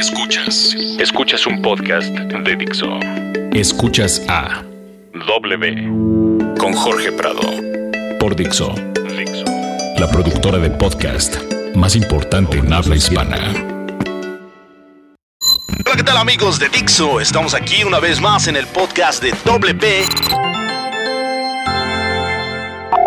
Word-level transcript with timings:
Escuchas. 0.00 0.74
Escuchas 0.98 1.46
un 1.46 1.60
podcast 1.60 2.08
de 2.08 2.56
Dixo. 2.56 2.88
Escuchas 3.52 4.22
a 4.28 4.64
W 5.12 6.56
con 6.58 6.72
Jorge 6.72 7.12
Prado 7.12 7.42
por 8.18 8.34
Dixo. 8.34 8.74
Dixo. 8.94 9.44
La 9.98 10.10
productora 10.10 10.56
de 10.56 10.70
podcast 10.70 11.36
más 11.74 11.96
importante 11.96 12.56
en 12.56 12.72
habla 12.72 12.96
hispana. 12.96 13.52
Hola, 15.84 15.96
¿qué 15.96 16.02
tal 16.02 16.16
amigos 16.16 16.58
de 16.58 16.70
Dixo? 16.70 17.20
Estamos 17.20 17.52
aquí 17.52 17.84
una 17.84 18.00
vez 18.00 18.22
más 18.22 18.48
en 18.48 18.56
el 18.56 18.66
podcast 18.68 19.22
de 19.22 19.32
WP. 19.44 20.40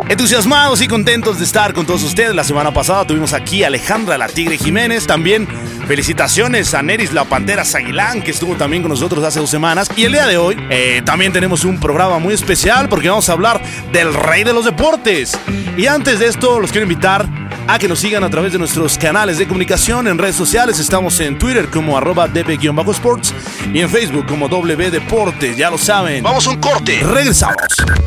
Entusiasmados 0.09 0.81
y 0.81 0.87
contentos 0.87 1.39
de 1.39 1.45
estar 1.45 1.73
con 1.73 1.87
todos 1.87 2.03
ustedes. 2.03 2.35
La 2.35 2.43
semana 2.43 2.71
pasada 2.71 3.07
tuvimos 3.07 3.33
aquí 3.33 3.63
a 3.63 3.67
Alejandra 3.67 4.17
la 4.17 4.27
Tigre 4.27 4.59
Jiménez. 4.59 5.07
También 5.07 5.47
felicitaciones 5.87 6.73
a 6.73 6.81
Neris 6.81 7.13
la 7.13 7.25
Pantera 7.25 7.65
Zaguilán, 7.65 8.21
que 8.21 8.31
estuvo 8.31 8.55
también 8.55 8.83
con 8.83 8.89
nosotros 8.89 9.23
hace 9.23 9.39
dos 9.39 9.49
semanas. 9.49 9.89
Y 9.95 10.05
el 10.05 10.13
día 10.13 10.27
de 10.27 10.37
hoy 10.37 10.57
eh, 10.69 11.01
también 11.05 11.31
tenemos 11.33 11.63
un 11.65 11.79
programa 11.79 12.19
muy 12.19 12.33
especial 12.33 12.89
porque 12.89 13.09
vamos 13.09 13.29
a 13.29 13.33
hablar 13.33 13.61
del 13.91 14.13
rey 14.13 14.43
de 14.43 14.53
los 14.53 14.65
deportes. 14.65 15.37
Y 15.77 15.87
antes 15.87 16.19
de 16.19 16.27
esto, 16.27 16.59
los 16.59 16.71
quiero 16.71 16.83
invitar 16.83 17.27
a 17.67 17.79
que 17.79 17.87
nos 17.87 17.99
sigan 17.99 18.23
a 18.23 18.29
través 18.29 18.51
de 18.51 18.59
nuestros 18.59 18.97
canales 18.97 19.37
de 19.37 19.47
comunicación 19.47 20.07
en 20.07 20.17
redes 20.17 20.35
sociales. 20.35 20.79
Estamos 20.79 21.19
en 21.19 21.37
Twitter 21.37 21.69
como 21.69 21.97
arroba 21.97 22.27
db-sports 22.27 23.33
y 23.73 23.79
en 23.79 23.89
Facebook 23.89 24.25
como 24.27 24.47
W 24.47 24.91
Deportes. 24.91 25.57
Ya 25.57 25.69
lo 25.69 25.77
saben. 25.77 26.23
Vamos 26.23 26.47
a 26.47 26.51
un 26.51 26.57
corte. 26.57 26.99
Regresamos. 27.01 27.55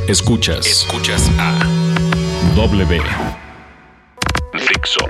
Escuchas. 0.08 0.66
Escuchas 0.66 1.30
a 1.38 1.58
W. 2.54 3.02
Dixo. 4.52 5.00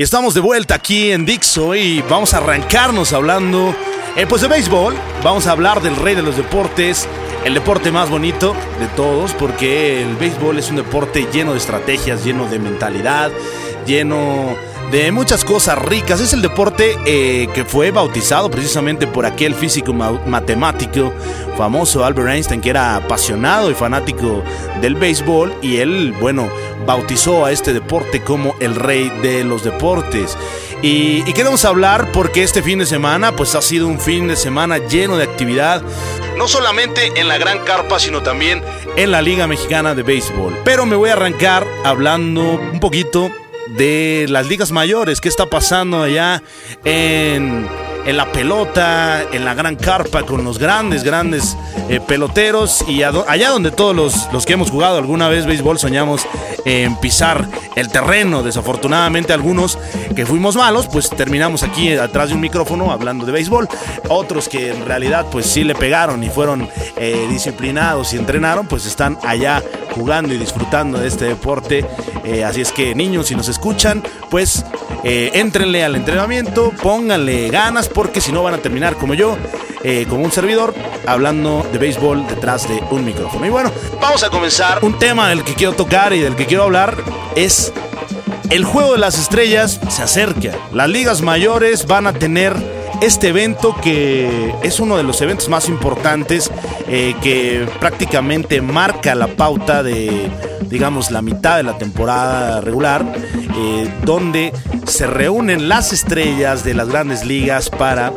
Y 0.00 0.02
estamos 0.02 0.32
de 0.32 0.40
vuelta 0.40 0.76
aquí 0.76 1.12
en 1.12 1.26
Dixo 1.26 1.74
y 1.74 2.00
vamos 2.00 2.32
a 2.32 2.38
arrancarnos 2.38 3.12
hablando 3.12 3.76
eh, 4.16 4.24
pues 4.26 4.40
de 4.40 4.48
béisbol. 4.48 4.94
Vamos 5.22 5.46
a 5.46 5.52
hablar 5.52 5.82
del 5.82 5.94
rey 5.94 6.14
de 6.14 6.22
los 6.22 6.38
deportes, 6.38 7.06
el 7.44 7.52
deporte 7.52 7.92
más 7.92 8.08
bonito 8.08 8.56
de 8.78 8.86
todos, 8.96 9.34
porque 9.34 10.00
el 10.00 10.16
béisbol 10.16 10.58
es 10.58 10.70
un 10.70 10.76
deporte 10.76 11.26
lleno 11.30 11.52
de 11.52 11.58
estrategias, 11.58 12.24
lleno 12.24 12.46
de 12.46 12.58
mentalidad, 12.58 13.30
lleno 13.84 14.56
de 14.90 15.12
muchas 15.12 15.44
cosas 15.44 15.78
ricas. 15.78 16.20
Es 16.20 16.32
el 16.32 16.42
deporte 16.42 16.96
eh, 17.04 17.48
que 17.54 17.64
fue 17.64 17.90
bautizado 17.90 18.50
precisamente 18.50 19.06
por 19.06 19.26
aquel 19.26 19.54
físico 19.54 19.92
matemático 19.92 21.12
famoso 21.56 22.04
Albert 22.04 22.28
Einstein, 22.28 22.60
que 22.60 22.70
era 22.70 22.96
apasionado 22.96 23.70
y 23.70 23.74
fanático 23.74 24.42
del 24.80 24.94
béisbol, 24.94 25.54
y 25.62 25.76
él, 25.76 26.14
bueno, 26.20 26.48
bautizó 26.86 27.44
a 27.44 27.52
este 27.52 27.72
deporte 27.72 28.22
como 28.22 28.54
el 28.60 28.74
rey 28.74 29.10
de 29.22 29.44
los 29.44 29.62
deportes. 29.62 30.36
Y, 30.82 31.22
y 31.28 31.32
queremos 31.34 31.64
hablar 31.64 32.10
porque 32.12 32.42
este 32.42 32.62
fin 32.62 32.78
de 32.78 32.86
semana, 32.86 33.36
pues 33.36 33.54
ha 33.54 33.62
sido 33.62 33.86
un 33.86 34.00
fin 34.00 34.28
de 34.28 34.36
semana 34.36 34.78
lleno 34.78 35.16
de 35.16 35.24
actividad, 35.24 35.82
no 36.38 36.48
solamente 36.48 37.12
en 37.20 37.28
la 37.28 37.36
Gran 37.36 37.58
Carpa, 37.64 37.98
sino 37.98 38.22
también 38.22 38.62
en 38.96 39.10
la 39.10 39.20
Liga 39.20 39.46
Mexicana 39.46 39.94
de 39.94 40.02
Béisbol. 40.02 40.58
Pero 40.64 40.86
me 40.86 40.96
voy 40.96 41.10
a 41.10 41.12
arrancar 41.12 41.66
hablando 41.84 42.42
un 42.72 42.80
poquito 42.80 43.30
de 43.76 44.26
las 44.28 44.46
ligas 44.46 44.72
mayores, 44.72 45.20
qué 45.20 45.28
está 45.28 45.46
pasando 45.46 46.02
allá 46.02 46.42
en, 46.84 47.68
en 48.06 48.16
la 48.16 48.30
pelota, 48.32 49.22
en 49.32 49.44
la 49.44 49.54
gran 49.54 49.76
carpa, 49.76 50.24
con 50.24 50.44
los 50.44 50.58
grandes, 50.58 51.04
grandes 51.04 51.56
eh, 51.88 52.00
peloteros 52.00 52.84
y 52.88 53.02
allá 53.02 53.50
donde 53.50 53.70
todos 53.70 53.94
los, 53.94 54.32
los, 54.32 54.46
que 54.46 54.54
hemos 54.54 54.70
jugado 54.70 54.98
alguna 54.98 55.28
vez 55.28 55.46
béisbol 55.46 55.78
soñamos 55.78 56.26
en 56.64 56.96
pisar 56.96 57.48
el 57.76 57.88
terreno. 57.88 58.42
Desafortunadamente 58.42 59.32
algunos 59.32 59.78
que 60.14 60.26
fuimos 60.26 60.56
malos, 60.56 60.88
pues 60.88 61.10
terminamos 61.10 61.62
aquí 61.62 61.92
atrás 61.92 62.28
de 62.28 62.34
un 62.34 62.40
micrófono 62.40 62.92
hablando 62.92 63.26
de 63.26 63.32
béisbol. 63.32 63.68
Otros 64.08 64.48
que 64.48 64.70
en 64.70 64.86
realidad 64.86 65.26
pues 65.30 65.46
sí 65.46 65.64
le 65.64 65.74
pegaron 65.74 66.22
y 66.22 66.28
fueron 66.28 66.68
eh, 66.96 67.26
disciplinados 67.30 68.12
y 68.12 68.16
entrenaron, 68.16 68.66
pues 68.66 68.86
están 68.86 69.18
allá 69.22 69.62
jugando 69.94 70.34
y 70.34 70.38
disfrutando 70.38 70.98
de 70.98 71.08
este 71.08 71.26
deporte. 71.26 71.84
Eh, 72.24 72.44
así 72.44 72.60
es 72.60 72.72
que 72.72 72.94
niños, 72.94 73.28
si 73.28 73.34
nos 73.34 73.48
escuchan, 73.48 74.02
pues 74.28 74.64
eh, 75.04 75.30
entrenle 75.34 75.84
al 75.84 75.96
entrenamiento, 75.96 76.72
pónganle 76.82 77.48
ganas, 77.48 77.88
porque 77.88 78.20
si 78.20 78.32
no 78.32 78.42
van 78.42 78.54
a 78.54 78.58
terminar 78.58 78.96
como 78.96 79.14
yo, 79.14 79.36
eh, 79.82 80.06
como 80.08 80.24
un 80.24 80.32
servidor, 80.32 80.74
hablando 81.06 81.66
de 81.72 81.78
béisbol 81.78 82.26
detrás 82.26 82.68
de 82.68 82.82
un 82.90 83.04
micrófono. 83.04 83.46
Y 83.46 83.50
bueno, 83.50 83.72
vamos 84.00 84.22
a 84.22 84.30
comenzar. 84.30 84.84
Un 84.84 84.98
tema 84.98 85.28
del 85.30 85.44
que 85.44 85.54
quiero 85.54 85.72
tocar 85.72 86.12
y 86.12 86.20
del 86.20 86.36
que 86.36 86.46
quiero 86.46 86.64
hablar 86.64 86.96
es 87.34 87.72
el 88.50 88.64
juego 88.64 88.92
de 88.92 88.98
las 88.98 89.18
estrellas 89.18 89.80
se 89.88 90.02
acerca. 90.02 90.52
Las 90.72 90.88
ligas 90.88 91.22
mayores 91.22 91.86
van 91.86 92.06
a 92.06 92.12
tener 92.12 92.54
este 93.00 93.28
evento 93.28 93.76
que 93.80 94.54
es 94.62 94.80
uno 94.80 94.96
de 94.96 95.02
los 95.02 95.20
eventos 95.22 95.48
más 95.48 95.68
importantes 95.68 96.50
eh, 96.88 97.14
que 97.22 97.66
prácticamente 97.78 98.60
marca 98.60 99.14
la 99.14 99.28
pauta 99.28 99.82
de, 99.82 100.30
digamos, 100.62 101.10
la 101.10 101.22
mitad 101.22 101.56
de 101.56 101.62
la 101.62 101.78
temporada 101.78 102.60
regular, 102.60 103.06
eh, 103.56 103.88
donde 104.04 104.52
se 104.86 105.06
reúnen 105.06 105.68
las 105.68 105.92
estrellas 105.92 106.64
de 106.64 106.74
las 106.74 106.88
grandes 106.88 107.24
ligas 107.24 107.70
para 107.70 108.12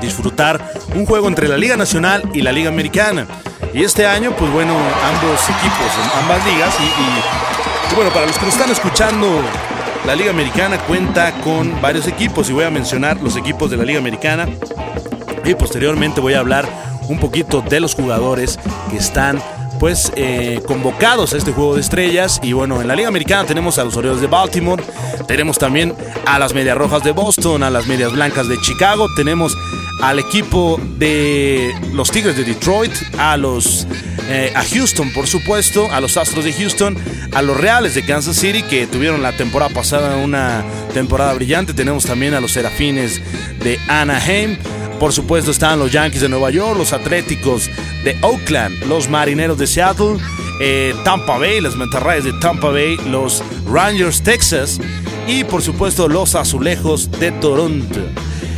disfrutar 0.00 0.60
un 0.94 1.06
juego 1.06 1.28
entre 1.28 1.48
la 1.48 1.56
Liga 1.56 1.76
Nacional 1.76 2.22
y 2.34 2.42
la 2.42 2.52
Liga 2.52 2.68
Americana. 2.68 3.26
Y 3.72 3.84
este 3.84 4.06
año, 4.06 4.34
pues 4.36 4.50
bueno, 4.52 4.74
ambos 4.74 5.40
equipos, 5.44 5.92
ambas 6.20 6.44
ligas, 6.46 6.74
y, 6.80 7.94
bueno, 7.94 8.10
para 8.10 8.26
los 8.26 8.36
que 8.36 8.46
nos 8.46 8.54
están 8.54 8.70
escuchando 8.70 9.42
la 10.06 10.14
Liga 10.14 10.30
Americana 10.30 10.78
cuenta 10.78 11.32
con 11.40 11.80
varios 11.80 12.06
equipos 12.06 12.48
y 12.50 12.52
voy 12.52 12.64
a 12.64 12.70
mencionar 12.70 13.20
los 13.20 13.36
equipos 13.36 13.70
de 13.70 13.76
la 13.76 13.84
Liga 13.84 13.98
Americana 13.98 14.48
y 15.44 15.54
posteriormente 15.54 16.20
voy 16.20 16.34
a 16.34 16.40
hablar 16.40 16.66
un 17.08 17.18
poquito 17.18 17.60
de 17.60 17.80
los 17.80 17.94
jugadores 17.94 18.58
que 18.90 18.96
están 18.96 19.42
pues 19.78 20.12
eh, 20.14 20.60
convocados 20.66 21.32
a 21.32 21.38
este 21.38 21.52
juego 21.52 21.74
de 21.74 21.80
estrellas 21.80 22.38
y 22.42 22.52
bueno 22.52 22.80
en 22.80 22.88
la 22.88 22.94
Liga 22.94 23.08
Americana 23.08 23.46
tenemos 23.46 23.78
a 23.78 23.84
los 23.84 23.96
Orioles 23.96 24.20
de 24.20 24.26
Baltimore 24.26 24.82
tenemos 25.26 25.58
también 25.58 25.94
a 26.26 26.38
las 26.38 26.54
Medias 26.54 26.76
Rojas 26.76 27.02
de 27.02 27.12
Boston 27.12 27.62
a 27.62 27.70
las 27.70 27.86
Medias 27.86 28.12
Blancas 28.12 28.48
de 28.48 28.60
Chicago 28.60 29.06
tenemos 29.16 29.56
al 30.02 30.18
equipo 30.18 30.80
de 30.98 31.74
los 31.92 32.10
Tigres 32.10 32.36
de 32.36 32.44
Detroit 32.44 32.92
a 33.18 33.36
los 33.36 33.86
eh, 34.32 34.52
a 34.54 34.62
Houston, 34.62 35.12
por 35.12 35.26
supuesto, 35.26 35.90
a 35.90 36.00
los 36.00 36.16
Astros 36.16 36.44
de 36.44 36.52
Houston, 36.52 36.96
a 37.32 37.42
los 37.42 37.56
Reales 37.56 37.96
de 37.96 38.04
Kansas 38.04 38.36
City, 38.36 38.62
que 38.62 38.86
tuvieron 38.86 39.22
la 39.22 39.36
temporada 39.36 39.74
pasada 39.74 40.18
una 40.18 40.64
temporada 40.94 41.34
brillante. 41.34 41.74
Tenemos 41.74 42.04
también 42.04 42.34
a 42.34 42.40
los 42.40 42.52
Serafines 42.52 43.20
de 43.58 43.80
Anaheim. 43.88 44.56
Por 45.00 45.12
supuesto 45.12 45.50
están 45.50 45.80
los 45.80 45.90
Yankees 45.90 46.20
de 46.20 46.28
Nueva 46.28 46.50
York, 46.50 46.78
los 46.78 46.92
Atléticos 46.92 47.68
de 48.04 48.16
Oakland, 48.22 48.84
los 48.84 49.08
Marineros 49.08 49.58
de 49.58 49.66
Seattle, 49.66 50.18
eh, 50.60 50.94
Tampa 51.04 51.38
Bay, 51.38 51.60
las 51.60 51.74
Mantarrayas 51.74 52.24
de 52.24 52.32
Tampa 52.34 52.68
Bay, 52.68 52.98
los 53.08 53.42
Rangers 53.66 54.22
Texas 54.22 54.78
y 55.26 55.42
por 55.42 55.62
supuesto 55.62 56.06
los 56.06 56.36
Azulejos 56.36 57.10
de 57.10 57.32
Toronto. 57.32 58.00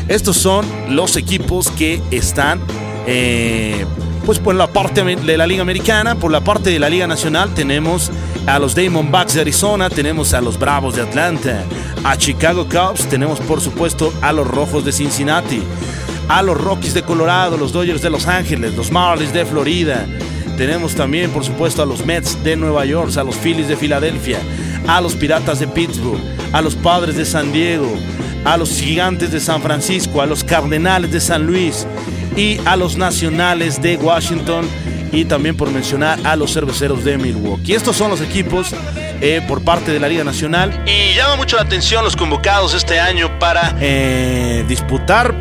Estos 0.09 0.37
son 0.37 0.67
los 0.89 1.17
equipos 1.17 1.71
que 1.71 2.01
están 2.11 2.61
eh, 3.07 3.85
pues 4.25 4.39
por 4.39 4.55
la 4.55 4.69
parte 4.69 5.03
de 5.03 5.37
la 5.37 5.47
Liga 5.47 5.63
Americana, 5.63 6.15
por 6.15 6.31
la 6.31 6.43
parte 6.43 6.71
de 6.71 6.79
la 6.79 6.89
Liga 6.89 7.07
Nacional 7.07 7.53
tenemos 7.55 8.11
a 8.47 8.59
los 8.59 8.75
Diamondbacks 8.75 9.35
de 9.35 9.41
Arizona, 9.41 9.91
tenemos 9.91 10.33
a 10.35 10.41
los 10.41 10.59
Bravos 10.59 10.95
de 10.95 11.03
Atlanta, 11.03 11.65
a 12.05 12.17
Chicago 12.17 12.67
Cubs, 12.67 13.09
tenemos 13.09 13.41
por 13.41 13.61
supuesto 13.61 14.13
a 14.23 14.33
los 14.33 14.47
Rojos 14.47 14.85
de 14.85 14.93
Cincinnati, 14.93 15.63
a 16.29 16.43
los 16.43 16.61
Rockies 16.61 16.95
de 16.95 17.03
Colorado, 17.03 17.57
los 17.57 17.73
Dodgers 17.73 18.03
de 18.03 18.11
Los 18.11 18.27
Ángeles, 18.27 18.75
los 18.77 18.93
Marlins 18.93 19.33
de 19.33 19.45
Florida, 19.45 20.07
tenemos 20.57 20.95
también 20.95 21.31
por 21.31 21.45
supuesto 21.45 21.83
a 21.83 21.87
los 21.87 22.05
Mets 22.05 22.43
de 22.45 22.57
Nueva 22.57 22.85
York, 22.85 23.17
a 23.17 23.25
los 23.25 23.37
Phillies 23.37 23.69
de 23.69 23.77
Filadelfia, 23.77 24.39
a 24.87 25.01
los 25.01 25.15
Piratas 25.17 25.59
de 25.59 25.67
Pittsburgh, 25.67 26.21
a 26.53 26.63
los 26.63 26.77
Padres 26.77 27.17
de 27.17 27.25
San 27.25 27.53
Diego, 27.53 27.91
a 28.45 28.57
los 28.57 28.71
Gigantes 28.71 29.31
de 29.31 29.41
San 29.41 29.63
Francisco, 29.63 30.21
a 30.21 30.27
los 30.27 30.45
Cardenales 30.45 31.13
de 31.13 31.21
San 31.21 31.47
Luis, 31.47 31.87
y 32.37 32.59
a 32.65 32.77
los 32.77 32.97
Nacionales 32.97 33.81
de 33.81 33.97
Washington 33.97 34.69
y 35.13 35.25
también 35.27 35.57
por 35.57 35.71
mencionar 35.71 36.19
a 36.25 36.37
los 36.37 36.55
Cerveceros 36.55 37.05
de 37.05 37.19
Milwaukee. 37.19 37.75
Estos 37.75 37.97
son 37.97 38.11
los 38.11 38.21
equipos 38.21 38.75
eh, 39.21 39.43
por 39.47 39.63
parte 39.63 39.93
de 39.93 40.01
la 40.01 40.09
Liga 40.09 40.25
Nacional 40.25 40.85
y 40.87 41.15
llama 41.15 41.37
mucho 41.37 41.57
la 41.57 41.63
atención 41.63 42.05
los 42.05 42.17
convocados 42.17 42.75
este 42.75 42.99
año 42.99 43.39
para 43.39 43.77
eh, 43.81 44.65
disputar. 44.67 45.35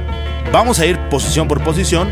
Vamos 0.51 0.79
a 0.79 0.85
ir 0.85 0.99
posición 1.09 1.47
por 1.47 1.63
posición 1.63 2.09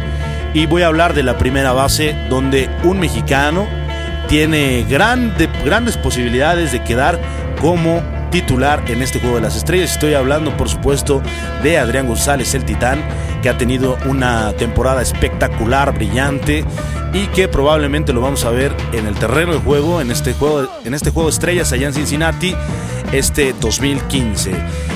y 0.53 0.65
voy 0.65 0.83
a 0.83 0.87
hablar 0.87 1.13
de 1.13 1.23
la 1.23 1.37
primera 1.37 1.73
base 1.73 2.15
donde 2.29 2.69
un 2.83 2.99
mexicano 2.99 3.67
tiene 4.29 4.85
grandes 4.87 5.97
posibilidades 5.97 6.71
de 6.71 6.83
quedar 6.83 7.19
como 7.59 8.01
titular 8.29 8.83
en 8.87 9.01
este 9.01 9.19
juego 9.19 9.35
de 9.35 9.41
las 9.41 9.55
estrellas. 9.55 9.91
Estoy 9.91 10.13
hablando, 10.13 10.55
por 10.57 10.69
supuesto, 10.69 11.21
de 11.63 11.77
Adrián 11.77 12.07
González, 12.07 12.53
el 12.55 12.65
titán, 12.65 13.01
que 13.41 13.49
ha 13.49 13.57
tenido 13.57 13.97
una 14.05 14.53
temporada 14.53 15.01
espectacular, 15.01 15.93
brillante 15.93 16.65
y 17.13 17.25
que 17.27 17.47
probablemente 17.47 18.13
lo 18.13 18.21
vamos 18.21 18.45
a 18.45 18.51
ver 18.51 18.75
en 18.93 19.07
el 19.07 19.15
terreno 19.15 19.53
de 19.53 19.59
juego, 19.59 20.01
en 20.01 20.11
este 20.11 20.33
juego, 20.33 20.69
en 20.83 20.93
este 20.93 21.11
juego 21.11 21.29
de 21.29 21.33
estrellas 21.33 21.71
allá 21.71 21.87
en 21.87 21.93
Cincinnati. 21.93 22.55
Este 23.11 23.53
2015. 23.53 24.51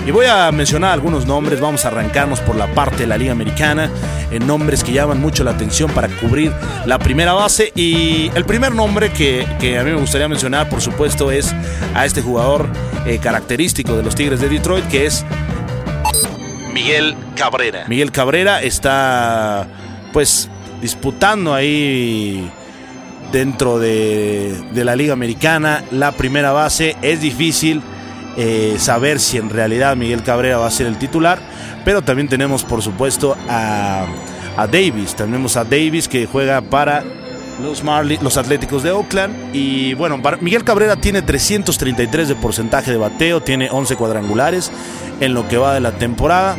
Y 0.05 0.11
voy 0.11 0.25
a 0.25 0.51
mencionar 0.51 0.91
algunos 0.91 1.25
nombres, 1.25 1.59
vamos 1.59 1.85
a 1.85 1.87
arrancarnos 1.87 2.39
por 2.41 2.55
la 2.55 2.67
parte 2.67 2.97
de 2.97 3.07
la 3.07 3.17
Liga 3.17 3.31
Americana, 3.31 3.89
en 4.31 4.45
nombres 4.45 4.83
que 4.83 4.91
llaman 4.91 5.21
mucho 5.21 5.43
la 5.43 5.51
atención 5.51 5.89
para 5.91 6.07
cubrir 6.07 6.51
la 6.85 6.99
primera 6.99 7.33
base. 7.33 7.71
Y 7.75 8.29
el 8.35 8.45
primer 8.45 8.73
nombre 8.73 9.11
que, 9.11 9.45
a 9.77 9.83
mí 9.83 9.91
me 9.91 9.97
gustaría 9.97 10.27
mencionar, 10.27 10.69
por 10.69 10.81
supuesto, 10.81 11.31
es 11.31 11.53
a 11.95 12.05
este 12.05 12.21
jugador 12.21 12.67
eh, 13.05 13.19
característico 13.19 13.95
de 13.95 14.03
los 14.03 14.15
Tigres 14.15 14.41
de 14.41 14.49
Detroit, 14.49 14.85
que 14.87 15.05
es 15.05 15.25
Miguel 16.73 17.15
Cabrera. 17.35 17.85
Miguel 17.87 18.11
Cabrera 18.11 18.61
está 18.61 19.67
pues 20.11 20.49
disputando 20.81 21.53
ahí 21.53 22.51
dentro 23.31 23.79
de, 23.79 24.63
la 24.73 24.95
Liga 24.95 25.13
Americana 25.13 25.83
la 25.91 26.11
primera 26.11 26.51
base. 26.51 26.95
Es 27.01 27.21
difícil 27.21 27.81
eh, 28.37 28.75
saber 28.79 29.19
si 29.19 29.37
en 29.37 29.49
realidad 29.49 29.95
Miguel 29.95 30.23
Cabrera 30.23 30.57
va 30.57 30.67
a 30.67 30.71
ser 30.71 30.87
el 30.87 30.97
titular, 30.97 31.39
pero 31.85 32.01
también 32.01 32.27
tenemos 32.27 32.63
por 32.63 32.81
supuesto 32.81 33.37
a, 33.49 34.05
Davis. 34.71 35.15
Tenemos 35.15 35.57
a 35.57 35.63
Davis 35.63 36.07
que 36.07 36.25
juega 36.25 36.61
para 36.61 37.03
los, 37.61 37.83
los 38.21 38.37
Atléticos 38.37 38.83
de 38.83 38.91
Oakland. 38.91 39.55
Y 39.55 39.93
bueno, 39.95 40.19
Miguel 40.41 40.63
Cabrera 40.63 40.95
tiene 40.95 41.21
333 41.21 42.27
de 42.27 42.35
porcentaje 42.35 42.91
de 42.91 42.97
bateo, 42.97 43.41
tiene 43.41 43.69
11 43.71 43.95
cuadrangulares 43.95 44.71
en 45.19 45.33
lo 45.33 45.47
que 45.47 45.57
va 45.57 45.73
de 45.73 45.79
la 45.79 45.91
temporada. 45.91 46.55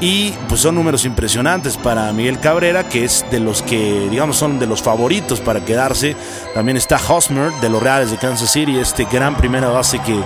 Y 0.00 0.30
pues 0.48 0.62
son 0.62 0.76
números 0.76 1.04
impresionantes 1.04 1.76
para 1.76 2.10
Miguel 2.14 2.40
Cabrera, 2.40 2.88
que 2.88 3.04
es 3.04 3.24
de 3.30 3.38
los 3.38 3.60
que, 3.60 4.08
digamos, 4.10 4.36
son 4.36 4.58
de 4.58 4.66
los 4.66 4.80
favoritos 4.80 5.40
para 5.40 5.62
quedarse. 5.62 6.16
También 6.54 6.78
está 6.78 6.98
Hosmer 7.06 7.52
de 7.60 7.68
los 7.68 7.82
Reales 7.82 8.10
de 8.10 8.16
Kansas 8.16 8.50
City, 8.50 8.78
este 8.78 9.04
gran 9.04 9.36
primera 9.36 9.68
base 9.68 9.98
que 9.98 10.18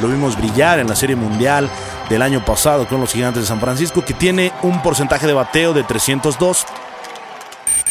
lo 0.00 0.08
vimos 0.08 0.38
brillar 0.38 0.78
en 0.78 0.86
la 0.88 0.96
Serie 0.96 1.14
Mundial 1.14 1.68
del 2.08 2.22
año 2.22 2.42
pasado 2.42 2.88
con 2.88 3.00
los 3.00 3.12
Gigantes 3.12 3.42
de 3.42 3.48
San 3.48 3.60
Francisco, 3.60 4.02
que 4.02 4.14
tiene 4.14 4.50
un 4.62 4.80
porcentaje 4.82 5.26
de 5.26 5.34
bateo 5.34 5.74
de 5.74 5.84
302. 5.84 6.64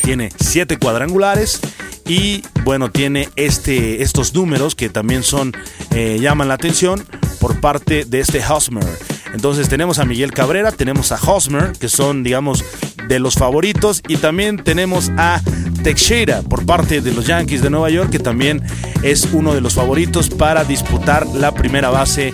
Tiene 0.02 0.32
7 0.40 0.78
cuadrangulares 0.78 1.60
y 2.08 2.44
bueno, 2.64 2.90
tiene 2.90 3.30
este, 3.36 4.02
estos 4.02 4.34
números 4.34 4.74
que 4.74 4.90
también 4.90 5.22
son, 5.22 5.54
eh, 5.92 6.18
llaman 6.20 6.48
la 6.48 6.56
atención 6.56 7.06
por 7.40 7.60
parte 7.60 8.06
de 8.06 8.22
este 8.22 8.44
Hosmer. 8.44 8.86
Entonces 9.34 9.70
tenemos 9.70 10.00
a 10.00 10.06
Miguel 10.06 10.32
Cabrera, 10.32 10.72
tenemos 10.72 11.12
a 11.12 11.16
Hosmer, 11.16 11.74
que 11.74 11.90
son, 11.90 12.24
digamos, 12.24 12.64
de 13.08 13.20
los 13.20 13.36
favoritos, 13.36 14.02
y 14.08 14.18
también 14.18 14.58
tenemos 14.58 15.12
a 15.18 15.42
Teixeira 15.84 16.42
por 16.42 16.66
parte 16.66 17.02
de 17.02 17.14
los 17.14 17.28
Yankees 17.28 17.62
de 17.62 17.70
Nueva 17.70 17.90
York, 17.90 18.10
que 18.10 18.20
también 18.20 18.62
es 19.04 19.30
uno 19.32 19.54
de 19.54 19.62
los 19.62 19.74
favoritos 19.74 20.30
para 20.30 20.64
disputar 20.64 21.26
la 21.28 21.54
primera 21.54 21.90
base 21.90 22.34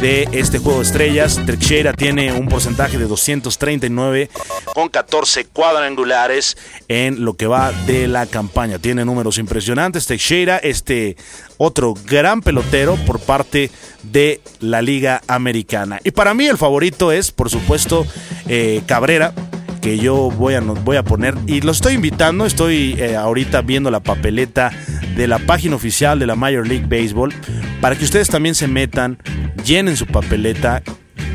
de 0.00 0.28
este 0.32 0.58
juego 0.58 0.78
de 0.78 0.86
estrellas. 0.86 1.40
Teixeira 1.44 1.92
tiene 1.92 2.32
un 2.32 2.48
porcentaje 2.48 2.98
de 2.98 3.06
239 3.06 4.30
con 4.74 4.88
14 4.88 5.44
cuadrangulares 5.46 6.56
en 6.88 7.24
lo 7.24 7.34
que 7.34 7.46
va 7.46 7.72
de 7.86 8.08
la 8.08 8.26
campaña. 8.26 8.78
Tiene 8.78 9.04
números 9.04 9.38
impresionantes. 9.38 10.06
Teixeira, 10.06 10.56
este 10.56 11.16
otro 11.58 11.94
gran 12.06 12.40
pelotero 12.40 12.96
por 13.06 13.20
parte 13.20 13.70
de 14.02 14.40
la 14.60 14.80
Liga 14.80 15.22
Americana. 15.26 16.00
Y 16.02 16.10
para 16.12 16.32
mí 16.34 16.46
el 16.46 16.56
favorito 16.56 17.12
es, 17.12 17.30
por 17.30 17.50
supuesto, 17.50 18.06
eh, 18.48 18.82
Cabrera 18.86 19.34
que 19.80 19.98
yo 19.98 20.30
voy 20.30 20.54
a, 20.54 20.60
voy 20.60 20.96
a 20.96 21.02
poner 21.02 21.34
y 21.46 21.60
lo 21.60 21.72
estoy 21.72 21.94
invitando, 21.94 22.46
estoy 22.46 22.96
eh, 22.98 23.16
ahorita 23.16 23.62
viendo 23.62 23.90
la 23.90 24.00
papeleta 24.00 24.70
de 25.16 25.26
la 25.26 25.38
página 25.38 25.76
oficial 25.76 26.18
de 26.18 26.26
la 26.26 26.36
Major 26.36 26.66
League 26.66 26.86
Baseball 26.86 27.32
para 27.80 27.96
que 27.96 28.04
ustedes 28.04 28.28
también 28.28 28.54
se 28.54 28.68
metan, 28.68 29.18
llenen 29.64 29.96
su 29.96 30.06
papeleta, 30.06 30.82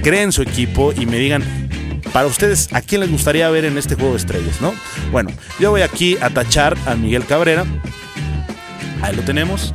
creen 0.03 0.31
su 0.31 0.41
equipo 0.41 0.93
y 0.93 1.05
me 1.05 1.17
digan 1.17 1.43
para 2.13 2.27
ustedes 2.27 2.71
a 2.71 2.81
quién 2.81 3.01
les 3.01 3.11
gustaría 3.11 3.49
ver 3.49 3.65
en 3.65 3.77
este 3.77 3.95
juego 3.95 4.11
de 4.11 4.17
estrellas, 4.17 4.61
¿no? 4.61 4.73
Bueno, 5.11 5.31
yo 5.59 5.71
voy 5.71 5.81
aquí 5.81 6.17
a 6.21 6.29
tachar 6.29 6.77
a 6.85 6.95
Miguel 6.95 7.25
Cabrera. 7.25 7.65
Ahí 9.01 9.15
lo 9.15 9.23
tenemos. 9.23 9.73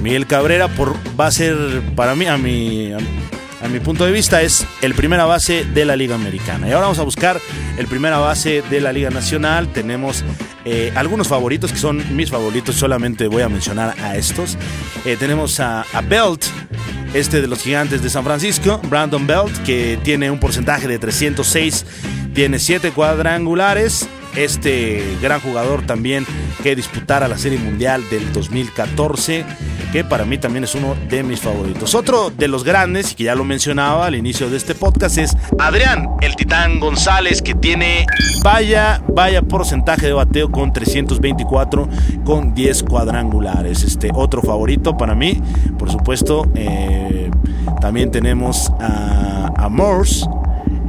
Miguel 0.00 0.26
Cabrera 0.26 0.68
por, 0.68 0.94
va 1.18 1.26
a 1.26 1.30
ser 1.30 1.56
para 1.96 2.14
mí, 2.14 2.26
a 2.26 2.36
mi, 2.36 2.92
a 3.62 3.68
mi 3.68 3.80
punto 3.80 4.04
de 4.04 4.12
vista, 4.12 4.42
es 4.42 4.66
el 4.80 4.94
primera 4.94 5.24
base 5.24 5.64
de 5.64 5.84
la 5.84 5.94
Liga 5.96 6.14
Americana. 6.14 6.68
Y 6.68 6.72
ahora 6.72 6.82
vamos 6.82 6.98
a 6.98 7.02
buscar 7.02 7.40
el 7.78 7.86
primera 7.86 8.18
base 8.18 8.62
de 8.68 8.80
la 8.80 8.92
Liga 8.92 9.10
Nacional. 9.10 9.68
Tenemos 9.68 10.24
eh, 10.64 10.92
algunos 10.96 11.28
favoritos 11.28 11.72
que 11.72 11.78
son 11.78 12.16
mis 12.16 12.30
favoritos, 12.30 12.74
solamente 12.74 13.28
voy 13.28 13.42
a 13.42 13.48
mencionar 13.48 13.94
a 14.00 14.16
estos. 14.16 14.58
Eh, 15.04 15.16
tenemos 15.18 15.60
a, 15.60 15.82
a 15.92 16.00
Belt, 16.00 16.44
este 17.14 17.40
de 17.40 17.46
los 17.46 17.62
gigantes 17.62 18.02
de 18.02 18.10
San 18.10 18.24
Francisco, 18.24 18.80
Brandon 18.84 19.26
Belt, 19.26 19.56
que 19.64 19.98
tiene 20.02 20.30
un 20.30 20.40
porcentaje 20.40 20.88
de 20.88 20.98
306, 20.98 21.86
tiene 22.34 22.58
7 22.58 22.90
cuadrangulares 22.90 24.08
este 24.36 25.16
gran 25.20 25.40
jugador 25.40 25.84
también 25.86 26.26
que 26.62 26.74
disputara 26.76 27.28
la 27.28 27.38
Serie 27.38 27.58
Mundial 27.58 28.02
del 28.10 28.32
2014, 28.32 29.44
que 29.92 30.04
para 30.04 30.24
mí 30.24 30.38
también 30.38 30.64
es 30.64 30.74
uno 30.74 30.96
de 31.08 31.22
mis 31.22 31.40
favoritos. 31.40 31.94
Otro 31.94 32.30
de 32.30 32.48
los 32.48 32.64
grandes, 32.64 33.12
y 33.12 33.14
que 33.14 33.24
ya 33.24 33.34
lo 33.34 33.44
mencionaba 33.44 34.06
al 34.06 34.14
inicio 34.14 34.48
de 34.50 34.56
este 34.56 34.74
podcast, 34.74 35.18
es 35.18 35.36
Adrián, 35.58 36.08
el 36.20 36.36
Titán 36.36 36.80
González, 36.80 37.42
que 37.42 37.54
tiene 37.54 38.06
vaya, 38.42 39.02
vaya 39.08 39.42
porcentaje 39.42 40.06
de 40.06 40.12
bateo 40.12 40.50
con 40.50 40.72
324 40.72 41.88
con 42.24 42.54
10 42.54 42.82
cuadrangulares. 42.84 43.82
Este 43.82 44.10
otro 44.14 44.42
favorito 44.42 44.96
para 44.96 45.14
mí, 45.14 45.40
por 45.78 45.90
supuesto, 45.90 46.46
eh, 46.54 47.30
también 47.80 48.10
tenemos 48.10 48.70
a, 48.80 49.52
a 49.56 49.68
Morse 49.68 50.26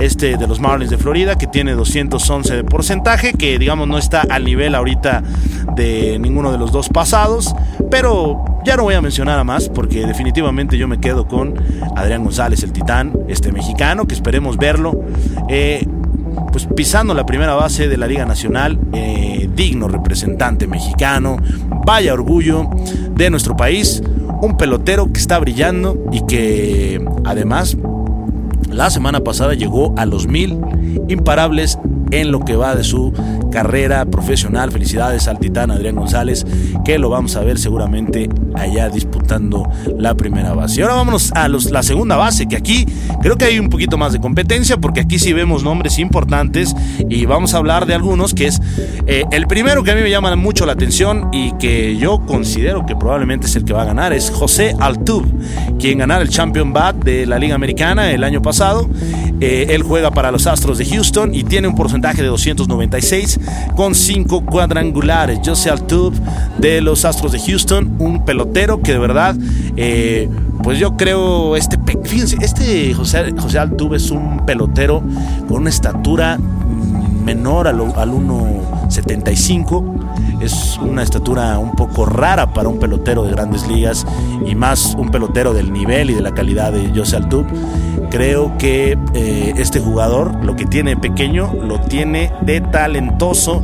este 0.03 0.37
de 0.37 0.47
los 0.47 0.59
Marlins 0.59 0.91
de 0.91 0.97
Florida, 0.97 1.37
que 1.37 1.47
tiene 1.47 1.73
211 1.73 2.55
de 2.55 2.63
porcentaje, 2.63 3.33
que 3.33 3.57
digamos 3.57 3.87
no 3.87 3.97
está 3.97 4.21
al 4.21 4.43
nivel 4.43 4.75
ahorita 4.75 5.23
de 5.75 6.19
ninguno 6.19 6.51
de 6.51 6.57
los 6.57 6.71
dos 6.71 6.89
pasados, 6.89 7.55
pero 7.89 8.43
ya 8.65 8.75
no 8.77 8.83
voy 8.83 8.95
a 8.95 9.01
mencionar 9.01 9.39
a 9.39 9.43
más 9.43 9.69
porque 9.69 10.05
definitivamente 10.05 10.77
yo 10.77 10.87
me 10.87 10.99
quedo 10.99 11.27
con 11.27 11.53
Adrián 11.95 12.23
González, 12.23 12.63
el 12.63 12.71
titán, 12.71 13.13
este 13.27 13.51
mexicano, 13.51 14.05
que 14.05 14.13
esperemos 14.13 14.57
verlo. 14.57 14.99
Eh, 15.49 15.87
pues 16.51 16.67
pisando 16.67 17.13
la 17.13 17.25
primera 17.25 17.55
base 17.55 17.87
de 17.87 17.97
la 17.97 18.07
Liga 18.07 18.25
Nacional, 18.25 18.79
eh, 18.93 19.49
digno 19.55 19.87
representante 19.87 20.67
mexicano, 20.67 21.37
vaya 21.85 22.13
orgullo 22.13 22.69
de 23.15 23.29
nuestro 23.29 23.55
país, 23.57 24.03
un 24.41 24.55
pelotero 24.57 25.11
que 25.11 25.19
está 25.19 25.39
brillando 25.39 25.97
y 26.11 26.25
que 26.25 27.03
además 27.25 27.77
la 28.73 28.89
semana 28.89 29.21
pasada 29.21 29.53
llegó 29.53 29.93
a 29.97 30.05
los 30.05 30.27
mil 30.27 30.59
imparables 31.07 31.77
en 32.11 32.31
lo 32.31 32.39
que 32.41 32.55
va 32.55 32.75
de 32.75 32.83
su 32.83 33.13
carrera 33.53 34.03
profesional. 34.05 34.71
Felicidades 34.71 35.27
al 35.27 35.37
titán 35.37 35.69
Adrián 35.69 35.95
González, 35.95 36.43
que 36.83 36.97
lo 36.97 37.09
vamos 37.09 37.35
a 37.35 37.41
ver 37.41 37.59
seguramente 37.59 38.27
allá 38.55 38.89
disputando 38.89 39.69
la 39.95 40.15
primera 40.15 40.53
base. 40.53 40.79
Y 40.79 40.81
ahora 40.81 40.95
vámonos 40.95 41.31
a 41.33 41.47
los, 41.47 41.69
la 41.69 41.83
segunda 41.83 42.15
base, 42.15 42.47
que 42.47 42.55
aquí 42.55 42.87
creo 43.21 43.37
que 43.37 43.45
hay 43.45 43.59
un 43.59 43.69
poquito 43.69 43.95
más 43.95 44.11
de 44.11 44.19
competencia, 44.19 44.77
porque 44.77 45.01
aquí 45.01 45.19
sí 45.19 45.33
vemos 45.33 45.63
nombres 45.63 45.99
importantes 45.99 46.75
y 47.09 47.27
vamos 47.27 47.53
a 47.53 47.57
hablar 47.57 47.85
de 47.85 47.93
algunos, 47.93 48.33
que 48.33 48.47
es 48.47 48.59
eh, 49.05 49.23
el 49.31 49.45
primero 49.45 49.83
que 49.83 49.91
a 49.91 49.95
mí 49.95 50.01
me 50.01 50.09
llama 50.09 50.35
mucho 50.35 50.65
la 50.65 50.73
atención 50.73 51.29
y 51.31 51.51
que 51.53 51.95
yo 51.95 52.25
considero 52.25 52.87
que 52.87 52.95
probablemente 52.95 53.45
es 53.45 53.55
el 53.55 53.65
que 53.65 53.73
va 53.73 53.83
a 53.83 53.85
ganar, 53.85 54.13
es 54.13 54.31
José 54.31 54.75
Altub, 54.79 55.25
quien 55.77 55.99
ganara 55.99 56.23
el 56.23 56.29
Champion 56.29 56.73
Bat 56.73 57.03
de 57.03 57.27
la 57.27 57.37
Liga 57.37 57.53
Americana 57.53 58.09
el 58.11 58.23
año 58.23 58.41
pasado. 58.41 58.89
Eh, 59.45 59.75
él 59.75 59.83
juega 59.83 60.09
para 60.09 60.31
los 60.31 60.47
Astros 60.47 60.77
de 60.77 60.85
Houston 60.85 61.35
y 61.35 61.43
tiene 61.43 61.67
un 61.67 61.75
porcentaje 61.75 62.21
de 62.21 62.29
296 62.29 63.41
con 63.75 63.93
5 63.93 64.45
cuadrangulares. 64.45 65.39
José 65.45 65.69
Altub 65.69 66.13
de 66.59 66.79
los 66.79 67.03
Astros 67.03 67.33
de 67.33 67.41
Houston, 67.41 67.93
un 67.99 68.23
pelotero 68.23 68.81
que 68.81 68.93
de 68.93 68.99
verdad, 68.99 69.35
eh, 69.75 70.29
pues 70.63 70.79
yo 70.79 70.95
creo, 70.95 71.57
este, 71.57 71.77
fíjense, 72.05 72.37
este 72.39 72.93
José, 72.93 73.33
José 73.37 73.59
Altub 73.59 73.95
es 73.95 74.11
un 74.11 74.45
pelotero 74.45 75.03
con 75.49 75.63
una 75.63 75.69
estatura 75.69 76.39
menor 77.23 77.67
al, 77.67 77.79
al 77.95 78.11
1,75. 78.11 80.41
Es 80.41 80.77
una 80.77 81.03
estatura 81.03 81.57
un 81.57 81.71
poco 81.71 82.05
rara 82.05 82.53
para 82.53 82.69
un 82.69 82.79
pelotero 82.79 83.23
de 83.23 83.31
grandes 83.31 83.67
ligas 83.67 84.05
y 84.45 84.55
más 84.55 84.95
un 84.97 85.09
pelotero 85.09 85.53
del 85.53 85.71
nivel 85.71 86.09
y 86.09 86.13
de 86.13 86.21
la 86.21 86.33
calidad 86.33 86.71
de 86.71 86.91
José 86.97 87.17
Altub. 87.17 87.45
Creo 88.09 88.57
que 88.57 88.97
eh, 89.13 89.53
este 89.57 89.79
jugador 89.79 90.43
lo 90.43 90.55
que 90.55 90.65
tiene 90.65 90.97
pequeño 90.97 91.53
lo 91.53 91.79
tiene 91.79 92.31
de 92.41 92.61
talentoso 92.61 93.61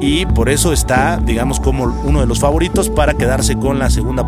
y 0.00 0.24
por 0.26 0.48
eso 0.48 0.72
está, 0.72 1.18
digamos, 1.18 1.60
como 1.60 1.84
uno 2.04 2.20
de 2.20 2.26
los 2.26 2.40
favoritos 2.40 2.88
para 2.88 3.14
quedarse 3.14 3.56
con 3.56 3.78
la 3.78 3.90
segunda, 3.90 4.26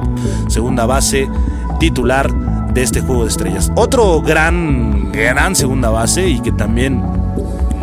segunda 0.49 0.85
base 0.85 1.29
titular 1.81 2.31
de 2.73 2.83
este 2.83 3.01
juego 3.01 3.23
de 3.23 3.29
estrellas. 3.29 3.73
Otro 3.75 4.21
gran, 4.21 5.13
gran 5.13 5.57
segunda 5.57 5.91
base 5.91 6.29
y 6.29 6.41
que 6.41 6.53
también 6.53 7.03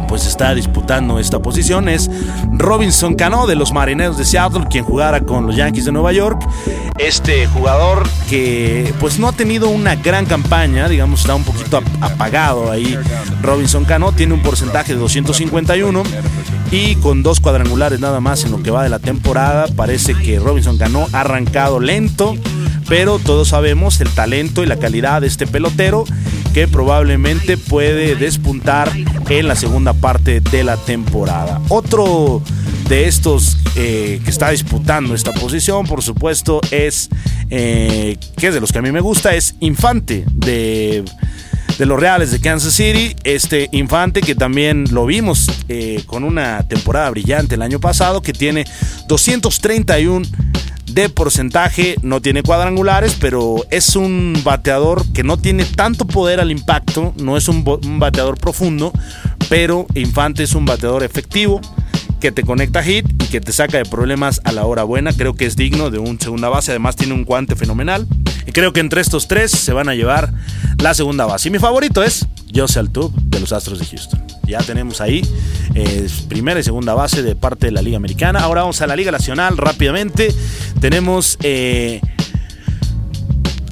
pues 0.09 0.25
está 0.25 0.55
disputando 0.55 1.19
esta 1.19 1.39
posición 1.39 1.87
es 1.87 2.09
Robinson 2.51 3.13
Cano 3.13 3.45
de 3.45 3.55
los 3.55 3.71
Marineros 3.71 4.17
de 4.17 4.25
Seattle, 4.25 4.65
quien 4.67 4.83
jugara 4.83 5.21
con 5.21 5.45
los 5.45 5.55
Yankees 5.55 5.85
de 5.85 5.91
Nueva 5.91 6.11
York. 6.11 6.41
Este 6.97 7.45
jugador 7.45 8.09
que 8.27 8.91
pues 8.99 9.19
no 9.19 9.27
ha 9.27 9.31
tenido 9.31 9.69
una 9.69 9.95
gran 9.95 10.25
campaña, 10.25 10.89
digamos 10.89 11.21
está 11.21 11.35
un 11.35 11.43
poquito 11.43 11.81
apagado 12.01 12.71
ahí. 12.71 12.97
Robinson 13.43 13.85
Cano 13.85 14.11
tiene 14.11 14.33
un 14.33 14.41
porcentaje 14.41 14.93
de 14.93 14.99
251 14.99 16.01
y 16.71 16.95
con 16.95 17.21
dos 17.21 17.39
cuadrangulares 17.39 17.99
nada 17.99 18.19
más 18.19 18.43
en 18.43 18.51
lo 18.51 18.63
que 18.63 18.71
va 18.71 18.83
de 18.83 18.89
la 18.89 18.99
temporada. 18.99 19.67
Parece 19.75 20.15
que 20.15 20.39
Robinson 20.39 20.77
Cano 20.79 21.07
ha 21.13 21.21
arrancado 21.21 21.79
lento, 21.79 22.35
pero 22.87 23.19
todos 23.19 23.49
sabemos 23.49 24.01
el 24.01 24.09
talento 24.09 24.63
y 24.63 24.65
la 24.65 24.77
calidad 24.77 25.21
de 25.21 25.27
este 25.27 25.45
pelotero 25.45 26.03
que 26.53 26.68
probablemente 26.68 27.58
puede 27.58 28.15
despuntar 28.15 28.91
en 29.29 29.48
la 29.48 29.56
segunda 29.56 29.94
parte 29.94 30.41
de 30.41 30.63
la 30.63 30.77
temporada. 30.77 31.62
Otro 31.70 32.41
de 32.88 33.08
estos 33.08 33.58
eh, 33.75 34.20
que 34.24 34.29
está 34.29 34.50
disputando 34.50 35.13
esta 35.13 35.32
posición, 35.32 35.86
por 35.86 36.01
supuesto, 36.01 36.60
es 36.72 37.10
eh, 37.50 38.18
que 38.38 38.48
es 38.48 38.53
de 38.53 38.60
los 38.60 38.72
que 38.72 38.79
a 38.79 38.82
mí 38.82 38.91
me 38.91 39.01
gusta, 39.01 39.36
es 39.36 39.56
Infante 39.60 40.25
de, 40.34 41.03
de 41.77 41.86
los 41.86 42.00
Reales 42.00 42.32
de 42.32 42.41
Kansas 42.41 42.74
City. 42.74 43.15
Este 43.24 43.70
Infante 43.72 44.22
que 44.22 44.36
también 44.36 44.86
lo 44.91 45.06
vimos 45.06 45.50
eh, 45.68 46.01
con 46.08 46.24
una 46.24 46.68
temporada 46.68 47.10
brillante 47.12 47.56
el 47.56 47.62
año 47.62 47.79
pasado, 47.79 48.22
que 48.22 48.34
tiene 48.34 48.65
231 49.08 50.27
de 50.93 51.10
porcentaje, 51.10 51.96
no 52.01 52.22
tiene 52.22 52.43
cuadrangulares, 52.43 53.15
pero 53.19 53.65
es 53.69 53.96
un 53.96 54.39
bateador 54.43 55.05
que 55.13 55.24
no 55.24 55.38
tiene 55.38 55.65
tanto 55.65 56.05
poder 56.05 56.39
al 56.39 56.51
impacto, 56.51 57.13
no 57.17 57.38
es 57.38 57.48
un, 57.48 57.63
bateador 58.00 58.38
profundo, 58.38 58.91
pero 59.50 59.86
Infante 59.96 60.43
es 60.43 60.53
un 60.53 60.65
bateador 60.65 61.03
efectivo 61.03 61.62
que 62.19 62.31
te 62.31 62.43
conecta 62.43 62.84
hit 62.84 63.05
y 63.24 63.27
que 63.27 63.39
te 63.39 63.51
saca 63.51 63.77
de 63.77 63.86
problemas 63.86 64.41
a 64.43 64.51
la 64.51 64.65
hora 64.65 64.84
buena. 64.84 65.13
Creo 65.13 65.34
que 65.36 65.46
es 65.46 65.55
digno 65.55 65.89
de 65.89 66.00
un 66.00 66.19
segunda 66.19 66.50
base. 66.50 66.72
Además, 66.72 66.98
tiene 66.98 67.13
un 67.13 67.24
guante 67.24 67.55
fenomenal. 67.55 68.05
Y 68.46 68.51
creo 68.51 68.74
que 68.74 68.81
entre 68.81 69.00
estos 69.00 69.29
tres 69.29 69.51
se 69.51 69.72
van 69.72 69.88
a 69.88 69.96
llevar 69.96 70.34
la 70.79 70.93
segunda 70.93 71.25
base. 71.25 71.48
Y 71.48 71.51
mi 71.51 71.60
favorito 71.60 72.03
es 72.03 72.27
Jose 72.53 72.79
Altuve 72.79 73.13
de 73.24 73.39
los 73.39 73.53
Astros 73.53 73.79
de 73.79 73.86
Houston. 73.86 74.28
Ya 74.50 74.58
tenemos 74.60 75.00
ahí 75.00 75.22
eh, 75.75 76.08
primera 76.27 76.60
y 76.60 76.63
segunda 76.63 76.96
base 76.96 77.22
de 77.22 77.36
parte 77.36 77.68
de 77.68 77.72
la 77.72 77.84
Liga 77.84 77.98
Americana. 77.98 78.39
Ahora 78.39 78.62
vamos 78.62 78.82
a 78.82 78.88
la 78.88 78.96
Liga 78.96 79.12
Nacional 79.12 79.58
rápidamente. 79.58 80.34
Tenemos 80.82 81.38
eh, 81.44 82.01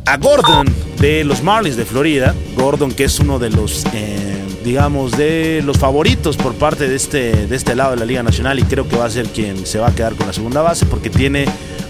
a 0.05 0.17
Gordon 0.17 0.67
de 0.99 1.23
los 1.23 1.41
Marlins 1.41 1.77
de 1.77 1.85
Florida. 1.85 2.35
Gordon 2.55 2.91
que 2.91 3.05
es 3.05 3.19
uno 3.19 3.39
de 3.39 3.49
los, 3.49 3.85
eh, 3.93 4.43
digamos, 4.63 5.17
de 5.17 5.63
los 5.65 5.79
favoritos 5.79 6.37
por 6.37 6.53
parte 6.53 6.87
de 6.87 6.95
este, 6.95 7.47
de 7.47 7.55
este 7.55 7.73
lado 7.73 7.91
de 7.91 7.97
la 7.97 8.05
Liga 8.05 8.21
Nacional 8.21 8.59
y 8.59 8.63
creo 8.63 8.87
que 8.87 8.97
va 8.97 9.05
a 9.05 9.09
ser 9.09 9.25
quien 9.29 9.65
se 9.65 9.79
va 9.79 9.87
a 9.87 9.95
quedar 9.95 10.13
con 10.13 10.27
la 10.27 10.33
segunda 10.33 10.61
base 10.61 10.85
porque 10.85 11.09
tiene 11.09 11.45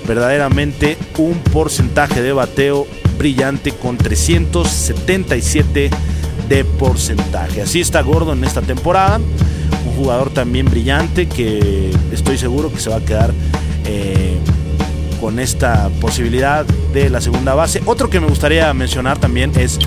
verdaderamente 0.08 0.98
un 1.18 1.40
porcentaje 1.40 2.22
de 2.22 2.32
bateo 2.32 2.88
brillante 3.18 3.74
con 3.74 3.98
377 3.98 5.90
de 6.48 6.64
porcentaje. 6.64 7.62
Así 7.62 7.82
está 7.82 8.02
Gordon 8.02 8.40
en 8.40 8.44
esta 8.46 8.62
temporada. 8.62 9.18
Un 9.18 9.96
jugador 9.96 10.30
también 10.30 10.66
brillante 10.66 11.28
que 11.28 11.92
estoy 12.12 12.38
seguro 12.38 12.72
que 12.72 12.80
se 12.80 12.90
va 12.90 12.98
a 12.98 13.02
quedar 13.06 13.34
eh, 13.86 14.38
con 15.20 15.40
esta 15.40 15.90
posibilidad 16.00 16.66
de 16.94 17.10
la 17.10 17.22
segunda 17.22 17.56
base. 17.56 17.82
Otro 17.86 18.10
que 18.10 18.20
me 18.20 18.28
gustaría 18.28 18.74
mencionar 18.74 19.18
también 19.18 19.52
es 19.58 19.80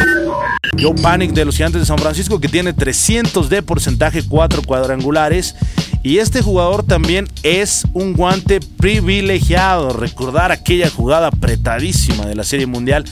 Joe 0.79 0.95
Panic 1.01 1.33
de 1.33 1.45
los 1.45 1.57
Gigantes 1.57 1.81
de 1.81 1.87
San 1.87 1.99
Francisco 1.99 2.41
que 2.41 2.49
tiene 2.49 2.73
300 2.73 3.49
de 3.49 3.63
porcentaje, 3.63 4.23
4 4.27 4.63
cuadrangulares. 4.63 5.55
Y 6.03 6.19
este 6.19 6.41
jugador 6.41 6.83
también 6.83 7.29
es 7.43 7.85
un 7.93 8.15
guante 8.15 8.61
privilegiado. 8.61 9.91
Recordar 9.91 10.51
aquella 10.51 10.89
jugada 10.89 11.29
apretadísima 11.29 12.25
de 12.25 12.35
la 12.35 12.45
Serie 12.45 12.67
Mundial 12.67 13.05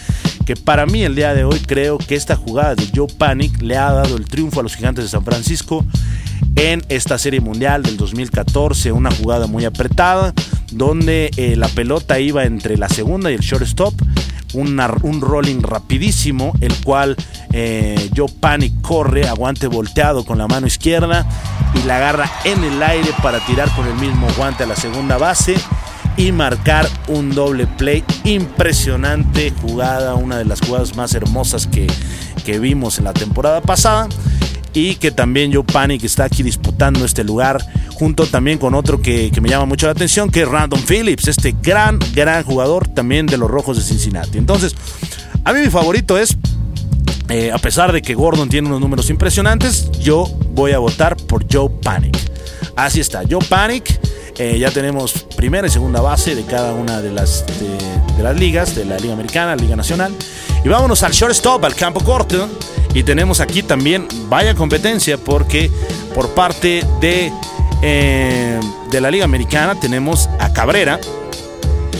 que 0.48 0.56
para 0.56 0.86
mí 0.86 1.02
el 1.02 1.14
día 1.14 1.34
de 1.34 1.44
hoy 1.44 1.60
creo 1.60 1.98
que 1.98 2.14
esta 2.14 2.34
jugada 2.34 2.74
de 2.74 2.88
Joe 2.96 3.06
Panic 3.06 3.60
le 3.60 3.76
ha 3.76 3.92
dado 3.92 4.16
el 4.16 4.24
triunfo 4.24 4.60
a 4.60 4.62
los 4.62 4.76
gigantes 4.76 5.04
de 5.04 5.10
San 5.10 5.22
Francisco 5.22 5.84
en 6.56 6.82
esta 6.88 7.18
serie 7.18 7.42
mundial 7.42 7.82
del 7.82 7.98
2014, 7.98 8.92
una 8.92 9.10
jugada 9.10 9.46
muy 9.46 9.66
apretada 9.66 10.32
donde 10.72 11.30
eh, 11.36 11.54
la 11.54 11.68
pelota 11.68 12.18
iba 12.18 12.44
entre 12.44 12.78
la 12.78 12.88
segunda 12.88 13.30
y 13.30 13.34
el 13.34 13.40
shortstop, 13.40 13.92
un 14.54 15.20
rolling 15.20 15.60
rapidísimo, 15.60 16.54
el 16.62 16.74
cual 16.76 17.14
eh, 17.52 18.08
Joe 18.16 18.32
Panic 18.40 18.80
corre, 18.80 19.28
aguante 19.28 19.66
volteado 19.66 20.24
con 20.24 20.38
la 20.38 20.48
mano 20.48 20.66
izquierda 20.66 21.28
y 21.74 21.86
la 21.86 21.98
agarra 21.98 22.32
en 22.44 22.64
el 22.64 22.82
aire 22.82 23.10
para 23.22 23.40
tirar 23.40 23.68
con 23.76 23.86
el 23.86 23.96
mismo 23.96 24.26
guante 24.38 24.64
a 24.64 24.66
la 24.66 24.76
segunda 24.76 25.18
base 25.18 25.56
y 26.16 26.32
marcar 26.32 26.88
un 27.06 27.34
doble 27.34 27.66
play. 27.66 28.04
Impresionante 28.24 29.52
jugada, 29.62 30.14
una 30.14 30.36
de 30.38 30.44
las 30.44 30.60
jugadas 30.60 30.96
más 30.96 31.14
hermosas 31.14 31.66
que, 31.66 31.86
que 32.44 32.58
vimos 32.58 32.98
en 32.98 33.04
la 33.04 33.12
temporada 33.12 33.60
pasada. 33.60 34.08
Y 34.74 34.96
que 34.96 35.10
también 35.10 35.52
Joe 35.52 35.64
Panic 35.64 36.04
está 36.04 36.24
aquí 36.24 36.42
disputando 36.42 37.04
este 37.04 37.24
lugar, 37.24 37.64
junto 37.94 38.26
también 38.26 38.58
con 38.58 38.74
otro 38.74 39.00
que, 39.00 39.32
me 39.40 39.48
llama 39.48 39.64
mucho 39.64 39.86
la 39.86 39.92
atención, 39.92 40.30
que 40.30 40.42
es 40.42 40.48
Random 40.48 40.80
Phillips, 40.80 41.26
este 41.26 41.56
gran, 41.62 41.98
gran 42.14 42.44
jugador 42.44 42.86
también 42.86 43.26
de 43.26 43.38
los 43.38 43.50
Rojos 43.50 43.76
de 43.78 43.82
Cincinnati. 43.82 44.38
Entonces, 44.38 44.76
a 45.42 45.52
mí 45.52 45.60
mi 45.60 45.70
favorito 45.70 46.18
es 46.18 46.36
eh, 47.30 47.50
a 47.52 47.58
pesar 47.58 47.92
de 47.92 48.02
que 48.02 48.14
Gordon 48.14 48.48
tiene 48.48 48.68
unos 48.68 48.80
números 48.80 49.10
impresionantes, 49.10 49.90
yo 50.00 50.26
voy 50.54 50.72
a 50.72 50.78
votar 50.78 51.16
por 51.16 51.46
Joe 51.50 51.70
Panic. 51.82 52.16
Así 52.76 53.00
está, 53.00 53.22
Joe 53.28 53.44
Panic 53.48 54.00
eh, 54.38 54.56
ya 54.58 54.70
tenemos 54.70 55.24
primera 55.36 55.66
y 55.66 55.70
segunda 55.70 56.00
base 56.00 56.34
de 56.34 56.44
cada 56.44 56.72
una 56.72 57.02
de 57.02 57.10
las, 57.10 57.44
de, 58.16 58.22
las 58.22 58.36
ligas, 58.36 58.74
de 58.76 58.84
la 58.84 58.96
Liga 58.96 59.12
Americana, 59.12 59.56
la 59.56 59.62
Liga 59.62 59.74
Nacional. 59.74 60.14
Y 60.64 60.68
vámonos 60.68 61.02
al 61.02 61.12
shortstop, 61.12 61.64
al 61.64 61.74
campo 61.74 62.00
corto. 62.00 62.48
Y 62.94 63.02
tenemos 63.02 63.40
aquí 63.40 63.62
también 63.62 64.06
vaya 64.28 64.54
competencia 64.54 65.18
porque 65.18 65.70
por 66.14 66.30
parte 66.30 66.84
de, 67.00 67.32
eh, 67.82 68.60
de 68.90 69.00
la 69.00 69.10
Liga 69.10 69.24
Americana 69.24 69.78
tenemos 69.78 70.28
a 70.38 70.52
Cabrera, 70.52 71.00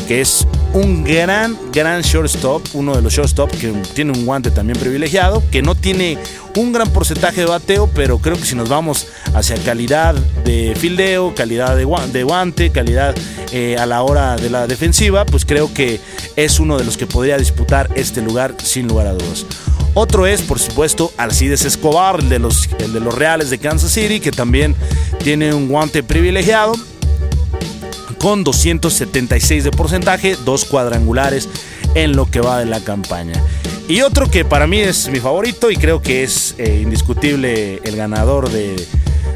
que 0.07 0.21
es 0.21 0.47
un 0.75 1.05
gran, 1.05 1.57
gran 1.73 2.03
shortstop, 2.03 2.63
uno 2.75 2.95
de 2.95 3.03
los 3.03 3.13
shortstop 3.13 3.51
que 3.51 3.73
tiene 3.95 4.13
un 4.13 4.27
guante 4.27 4.51
también 4.51 4.79
privilegiado, 4.79 5.43
que 5.51 5.63
no 5.63 5.75
tiene 5.75 6.19
un 6.57 6.73
gran 6.73 6.91
porcentaje 6.91 7.43
de 7.43 7.47
bateo, 7.47 7.89
pero 7.95 8.19
creo 8.19 8.37
que 8.37 8.45
si 8.45 8.55
nos 8.55 8.69
vamos 8.69 9.07
hacia 9.35 9.57
calidad 9.57 10.15
de 10.45 10.75
fildeo, 10.77 11.35
calidad 11.35 11.77
de, 11.77 11.85
guante, 12.25 12.71
calidad 12.71 13.15
eh, 13.53 13.77
a 13.79 13.87
la 13.87 14.03
hora 14.03 14.37
de 14.37 14.51
la 14.51 14.67
defensiva, 14.67 15.25
pues 15.25 15.45
creo 15.45 15.73
que 15.73 16.01
es 16.37 16.61
uno 16.61 16.77
de 16.79 16.85
los 16.85 16.97
que 16.97 17.07
podría 17.07 17.39
disputar 17.39 17.89
este 17.95 18.21
lugar 18.23 18.55
sin 18.63 18.89
lugar 18.89 19.07
a 19.07 19.13
dudas. 19.13 19.47
Otro 19.95 20.27
es, 20.27 20.43
por 20.43 20.59
supuesto, 20.59 21.13
Alcides 21.17 21.65
Escobar, 21.65 22.23
de 22.23 22.39
los, 22.39 22.69
el 22.79 22.93
de 22.93 23.01
los 23.01 23.15
Reales 23.15 23.51
de 23.51 23.59
Kansas 23.59 23.91
City, 23.91 24.21
que 24.21 24.31
también 24.31 24.77
tiene 25.25 25.53
un 25.55 25.69
guante 25.69 26.03
privilegiado 26.03 26.75
con 28.19 28.45
276 28.45 29.65
de 29.65 29.71
porcentaje, 29.71 30.37
dos 30.45 30.65
cuadrangulares 30.65 31.49
en 31.95 32.17
lo 32.17 32.31
que 32.31 32.41
va 32.41 32.59
de 32.59 32.67
la 32.67 32.81
campaña. 32.81 33.43
Y 33.89 34.03
otro 34.03 34.31
que 34.31 34.45
para 34.45 34.67
mí 34.67 34.79
es 34.81 35.09
mi 35.09 35.19
favorito 35.19 35.71
y 35.71 35.77
creo 35.77 36.03
que 36.03 36.23
es 36.23 36.55
eh, 36.59 36.81
indiscutible 36.83 37.81
el 37.85 37.97
ganador 37.97 38.51
de, 38.51 38.77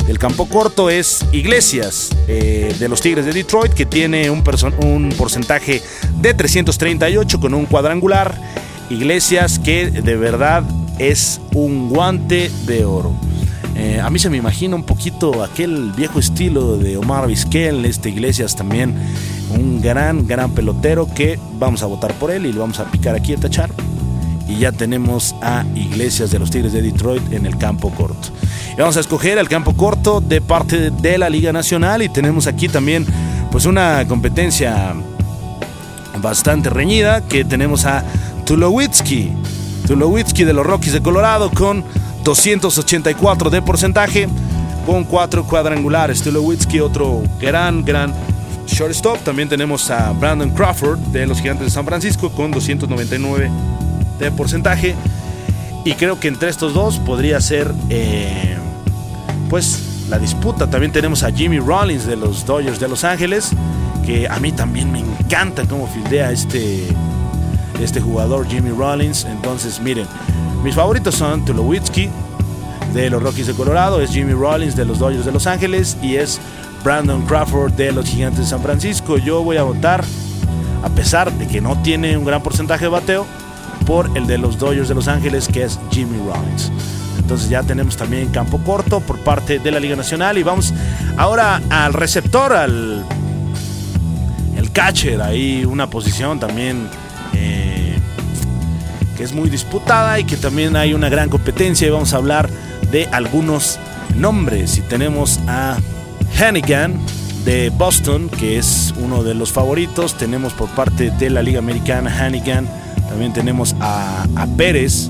del 0.06 0.18
campo 0.18 0.46
corto 0.48 0.90
es 0.90 1.24
Iglesias 1.32 2.10
eh, 2.28 2.74
de 2.78 2.88
los 2.88 3.00
Tigres 3.00 3.24
de 3.24 3.32
Detroit 3.32 3.72
que 3.72 3.86
tiene 3.86 4.28
un, 4.30 4.42
un 4.82 5.08
porcentaje 5.16 5.80
de 6.20 6.34
338 6.34 7.40
con 7.40 7.54
un 7.54 7.66
cuadrangular. 7.66 8.36
Iglesias 8.90 9.58
que 9.58 9.90
de 9.90 10.16
verdad 10.16 10.64
es 10.98 11.40
un 11.54 11.88
guante 11.88 12.50
de 12.66 12.84
oro. 12.84 13.14
Eh, 13.82 14.00
a 14.00 14.08
mí 14.10 14.20
se 14.20 14.30
me 14.30 14.36
imagina 14.36 14.76
un 14.76 14.84
poquito 14.84 15.42
aquel 15.42 15.90
viejo 15.90 16.20
estilo 16.20 16.76
de 16.76 16.96
Omar 16.96 17.26
Vizquel, 17.26 17.84
este 17.84 18.10
Iglesias 18.10 18.54
también, 18.54 18.94
un 19.58 19.80
gran, 19.80 20.24
gran 20.24 20.52
pelotero 20.52 21.12
que 21.12 21.36
vamos 21.58 21.82
a 21.82 21.86
votar 21.86 22.14
por 22.14 22.30
él 22.30 22.46
y 22.46 22.52
lo 22.52 22.60
vamos 22.60 22.78
a 22.78 22.84
picar 22.84 23.16
aquí 23.16 23.32
a 23.32 23.38
tachar. 23.38 23.70
Y 24.46 24.58
ya 24.58 24.70
tenemos 24.70 25.34
a 25.42 25.64
Iglesias 25.74 26.30
de 26.30 26.38
los 26.38 26.52
Tigres 26.52 26.72
de 26.72 26.80
Detroit 26.80 27.32
en 27.32 27.44
el 27.44 27.58
campo 27.58 27.90
corto. 27.90 28.28
Y 28.72 28.80
vamos 28.80 28.96
a 28.96 29.00
escoger 29.00 29.36
el 29.38 29.48
campo 29.48 29.74
corto 29.76 30.20
de 30.20 30.40
parte 30.40 30.92
de 30.92 31.18
la 31.18 31.28
Liga 31.28 31.52
Nacional 31.52 32.02
y 32.02 32.08
tenemos 32.08 32.46
aquí 32.46 32.68
también 32.68 33.04
pues 33.50 33.66
una 33.66 34.06
competencia 34.06 34.94
bastante 36.20 36.70
reñida 36.70 37.22
que 37.26 37.44
tenemos 37.44 37.84
a 37.84 38.04
Tulowitzki, 38.46 39.32
Tulowitzki 39.88 40.44
de 40.44 40.52
los 40.52 40.64
Rockies 40.64 40.92
de 40.92 41.02
Colorado 41.02 41.50
con 41.50 41.84
284 42.22 43.50
de 43.50 43.62
porcentaje 43.62 44.28
con 44.86 45.04
cuatro 45.04 45.44
cuadrangulares. 45.44 46.22
Tulowitzki, 46.22 46.80
otro 46.80 47.22
gran, 47.40 47.84
gran 47.84 48.12
shortstop. 48.66 49.18
También 49.24 49.48
tenemos 49.48 49.90
a 49.90 50.12
Brandon 50.12 50.50
Crawford 50.50 50.98
de 50.98 51.26
los 51.26 51.40
Gigantes 51.40 51.66
de 51.66 51.70
San 51.70 51.84
Francisco 51.84 52.30
con 52.30 52.50
299 52.50 53.50
de 54.18 54.30
porcentaje. 54.30 54.94
Y 55.84 55.94
creo 55.94 56.20
que 56.20 56.28
entre 56.28 56.48
estos 56.48 56.74
dos 56.74 56.98
podría 56.98 57.40
ser, 57.40 57.72
eh, 57.90 58.56
pues, 59.50 60.06
la 60.08 60.18
disputa. 60.18 60.70
También 60.70 60.92
tenemos 60.92 61.22
a 61.22 61.32
Jimmy 61.32 61.58
Rollins 61.58 62.06
de 62.06 62.16
los 62.16 62.46
Dodgers 62.46 62.78
de 62.78 62.88
Los 62.88 63.02
Ángeles, 63.02 63.50
que 64.06 64.28
a 64.28 64.38
mí 64.38 64.52
también 64.52 64.92
me 64.92 65.00
encanta 65.00 65.64
cómo 65.64 65.88
fildea 65.88 66.30
este, 66.30 66.86
este 67.80 68.00
jugador 68.00 68.46
Jimmy 68.46 68.70
Rollins. 68.70 69.24
Entonces, 69.24 69.80
miren, 69.80 70.06
mis 70.62 70.74
favoritos 70.74 71.14
son 71.14 71.44
Tulowitzki 71.44 72.08
de 72.94 73.10
los 73.10 73.22
Rockies 73.22 73.46
de 73.48 73.54
Colorado, 73.54 74.00
es 74.00 74.10
Jimmy 74.10 74.32
Rollins 74.32 74.76
de 74.76 74.84
los 74.84 74.98
Dodgers 74.98 75.24
de 75.24 75.32
Los 75.32 75.46
Ángeles 75.46 75.96
y 76.02 76.16
es 76.16 76.40
Brandon 76.84 77.22
Crawford 77.26 77.72
de 77.72 77.92
los 77.92 78.06
Gigantes 78.06 78.40
de 78.40 78.46
San 78.46 78.62
Francisco. 78.62 79.18
Yo 79.18 79.42
voy 79.42 79.56
a 79.56 79.62
votar, 79.62 80.04
a 80.82 80.88
pesar 80.90 81.32
de 81.32 81.46
que 81.46 81.60
no 81.60 81.80
tiene 81.82 82.16
un 82.16 82.24
gran 82.24 82.42
porcentaje 82.42 82.84
de 82.84 82.90
bateo, 82.90 83.26
por 83.82 84.16
el 84.16 84.26
de 84.26 84.38
los 84.38 84.58
Dodgers 84.58 84.88
de 84.88 84.94
Los 84.94 85.08
Ángeles, 85.08 85.48
que 85.48 85.64
es 85.64 85.78
Jimmy 85.90 86.18
Rollins. 86.18 86.70
Entonces 87.18 87.48
ya 87.48 87.62
tenemos 87.62 87.96
también 87.96 88.28
campo 88.28 88.58
corto 88.58 89.00
por 89.00 89.18
parte 89.18 89.58
de 89.58 89.70
la 89.70 89.80
Liga 89.80 89.96
Nacional 89.96 90.38
y 90.38 90.42
vamos 90.42 90.72
ahora 91.16 91.60
al 91.70 91.92
receptor, 91.92 92.52
al 92.52 93.04
el 94.56 94.70
catcher, 94.72 95.20
ahí 95.22 95.64
una 95.64 95.88
posición 95.88 96.38
también 96.38 96.88
es 99.22 99.32
muy 99.32 99.48
disputada 99.48 100.18
y 100.18 100.24
que 100.24 100.36
también 100.36 100.76
hay 100.76 100.94
una 100.94 101.08
gran 101.08 101.28
competencia 101.28 101.86
y 101.86 101.90
vamos 101.90 102.12
a 102.12 102.16
hablar 102.16 102.50
de 102.90 103.06
algunos 103.12 103.78
nombres 104.16 104.78
y 104.78 104.80
tenemos 104.82 105.38
a 105.46 105.78
Hannigan 106.38 106.98
de 107.44 107.70
Boston, 107.70 108.28
que 108.28 108.58
es 108.58 108.94
uno 109.02 109.22
de 109.22 109.34
los 109.34 109.52
favoritos. 109.52 110.16
Tenemos 110.16 110.52
por 110.52 110.68
parte 110.70 111.10
de 111.10 111.30
la 111.30 111.42
Liga 111.42 111.58
Americana 111.58 112.10
Hannigan. 112.10 112.68
También 113.08 113.32
tenemos 113.32 113.74
a, 113.80 114.24
Pérez, 114.56 115.08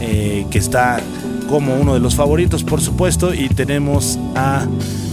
eh, 0.00 0.46
que 0.50 0.58
está 0.58 1.00
como 1.48 1.74
uno 1.74 1.94
de 1.94 2.00
los 2.00 2.14
favoritos, 2.14 2.64
por 2.64 2.80
supuesto. 2.80 3.34
Y 3.34 3.48
tenemos 3.48 4.18
a 4.34 4.66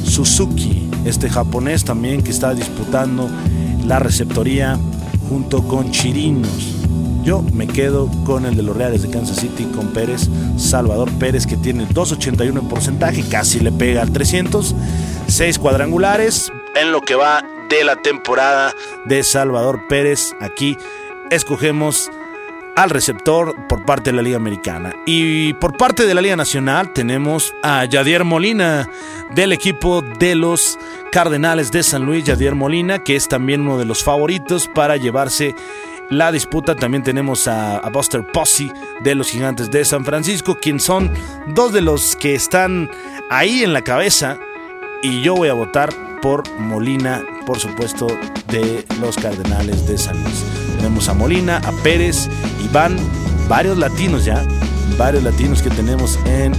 Suzuki, 0.06 0.90
este 1.06 1.30
japonés 1.30 1.84
también 1.84 2.22
que 2.22 2.32
está 2.32 2.54
disputando 2.54 3.30
la 3.86 4.00
receptoría 4.00 4.78
junto 5.30 5.64
con 5.68 5.92
Chirinos. 5.92 6.69
Yo 7.30 7.44
me 7.54 7.68
quedo 7.68 8.10
con 8.26 8.48
el 8.48 8.56
de 8.56 8.64
los 8.64 8.76
Reales 8.76 9.04
de 9.04 9.12
Kansas 9.12 9.38
City, 9.38 9.66
con 9.66 9.90
Pérez, 9.90 10.28
Salvador 10.58 11.12
Pérez, 11.20 11.46
que 11.46 11.58
tiene 11.58 11.88
2.81 11.88 12.60
en 12.60 12.68
porcentaje, 12.68 13.24
casi 13.30 13.60
le 13.60 13.72
pega 13.72 14.02
al 14.02 14.12
300, 14.12 14.74
6 15.28 15.60
cuadrangulares 15.60 16.52
en 16.74 16.92
lo 16.92 17.02
que 17.02 17.14
va 17.14 17.44
de 17.70 17.84
la 17.84 17.98
temporada 17.98 18.74
de 19.06 19.22
Salvador 19.22 19.82
Pérez. 19.88 20.34
Aquí 20.42 20.76
escogemos 21.30 22.10
al 22.76 22.90
receptor 22.90 23.54
por 23.68 23.86
parte 23.86 24.10
de 24.10 24.16
la 24.16 24.24
Liga 24.24 24.38
Americana. 24.38 24.96
Y 25.06 25.54
por 25.54 25.78
parte 25.78 26.08
de 26.08 26.16
la 26.16 26.22
Liga 26.22 26.36
Nacional 26.36 26.94
tenemos 26.94 27.54
a 27.62 27.86
Yadier 27.86 28.24
Molina 28.24 28.90
del 29.36 29.54
equipo 29.54 30.02
de 30.02 30.34
los 30.34 30.80
Cardenales 31.12 31.72
de 31.72 31.84
San 31.84 32.08
Luis, 32.08 32.24
Yadier 32.24 32.56
Molina, 32.56 33.04
que 33.04 33.16
es 33.16 33.28
también 33.28 33.62
uno 33.62 33.78
de 33.78 33.86
los 33.86 34.04
favoritos 34.04 34.68
para 34.74 34.98
llevarse 34.98 35.54
la 36.10 36.32
disputa. 36.32 36.76
También 36.76 37.04
tenemos 37.04 37.48
a, 37.48 37.82
Buster 37.92 38.26
Posey 38.32 38.72
de 39.04 39.16
los 39.16 39.30
Gigantes 39.30 39.72
de 39.72 39.86
San 39.86 40.06
Francisco, 40.06 40.58
quien 40.62 40.80
son 40.80 41.12
dos 41.48 41.74
de 41.74 41.82
los 41.82 42.16
que 42.16 42.36
están 42.36 42.90
ahí 43.30 43.64
en 43.64 43.74
la 43.74 43.82
cabeza. 43.82 44.40
Y 45.02 45.22
yo 45.22 45.36
voy 45.36 45.50
a 45.50 45.54
votar 45.54 45.90
por 46.22 46.50
Molina, 46.60 47.24
por 47.46 47.60
supuesto, 47.60 48.08
de 48.48 48.86
los 49.00 49.16
Cardenales 49.16 49.88
de 49.88 49.98
San 49.98 50.22
Luis. 50.22 50.44
Tenemos 50.76 51.08
a 51.10 51.14
Molina, 51.14 51.58
a 51.58 51.72
Pérez, 51.84 52.30
y 52.64 52.68
van 52.70 52.98
varios 53.48 53.78
latinos 53.78 54.26
ya, 54.26 54.46
varios 54.98 55.24
latinos 55.24 55.62
que 55.62 55.70
tenemos 55.70 56.20
en 56.26 56.54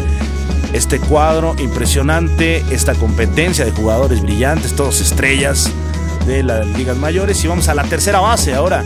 este 0.73 0.99
cuadro 0.99 1.54
impresionante, 1.59 2.64
esta 2.71 2.95
competencia 2.95 3.64
de 3.64 3.73
jugadores 3.73 4.23
brillantes, 4.23 4.75
todos 4.75 5.00
estrellas 5.00 5.71
de 6.26 6.42
las 6.42 6.66
ligas 6.66 6.97
mayores. 6.97 7.42
Y 7.45 7.49
vamos 7.49 7.69
a 7.69 7.75
la 7.75 7.85
tercera 7.85 8.21
base 8.21 8.54
ahora. 8.54 8.85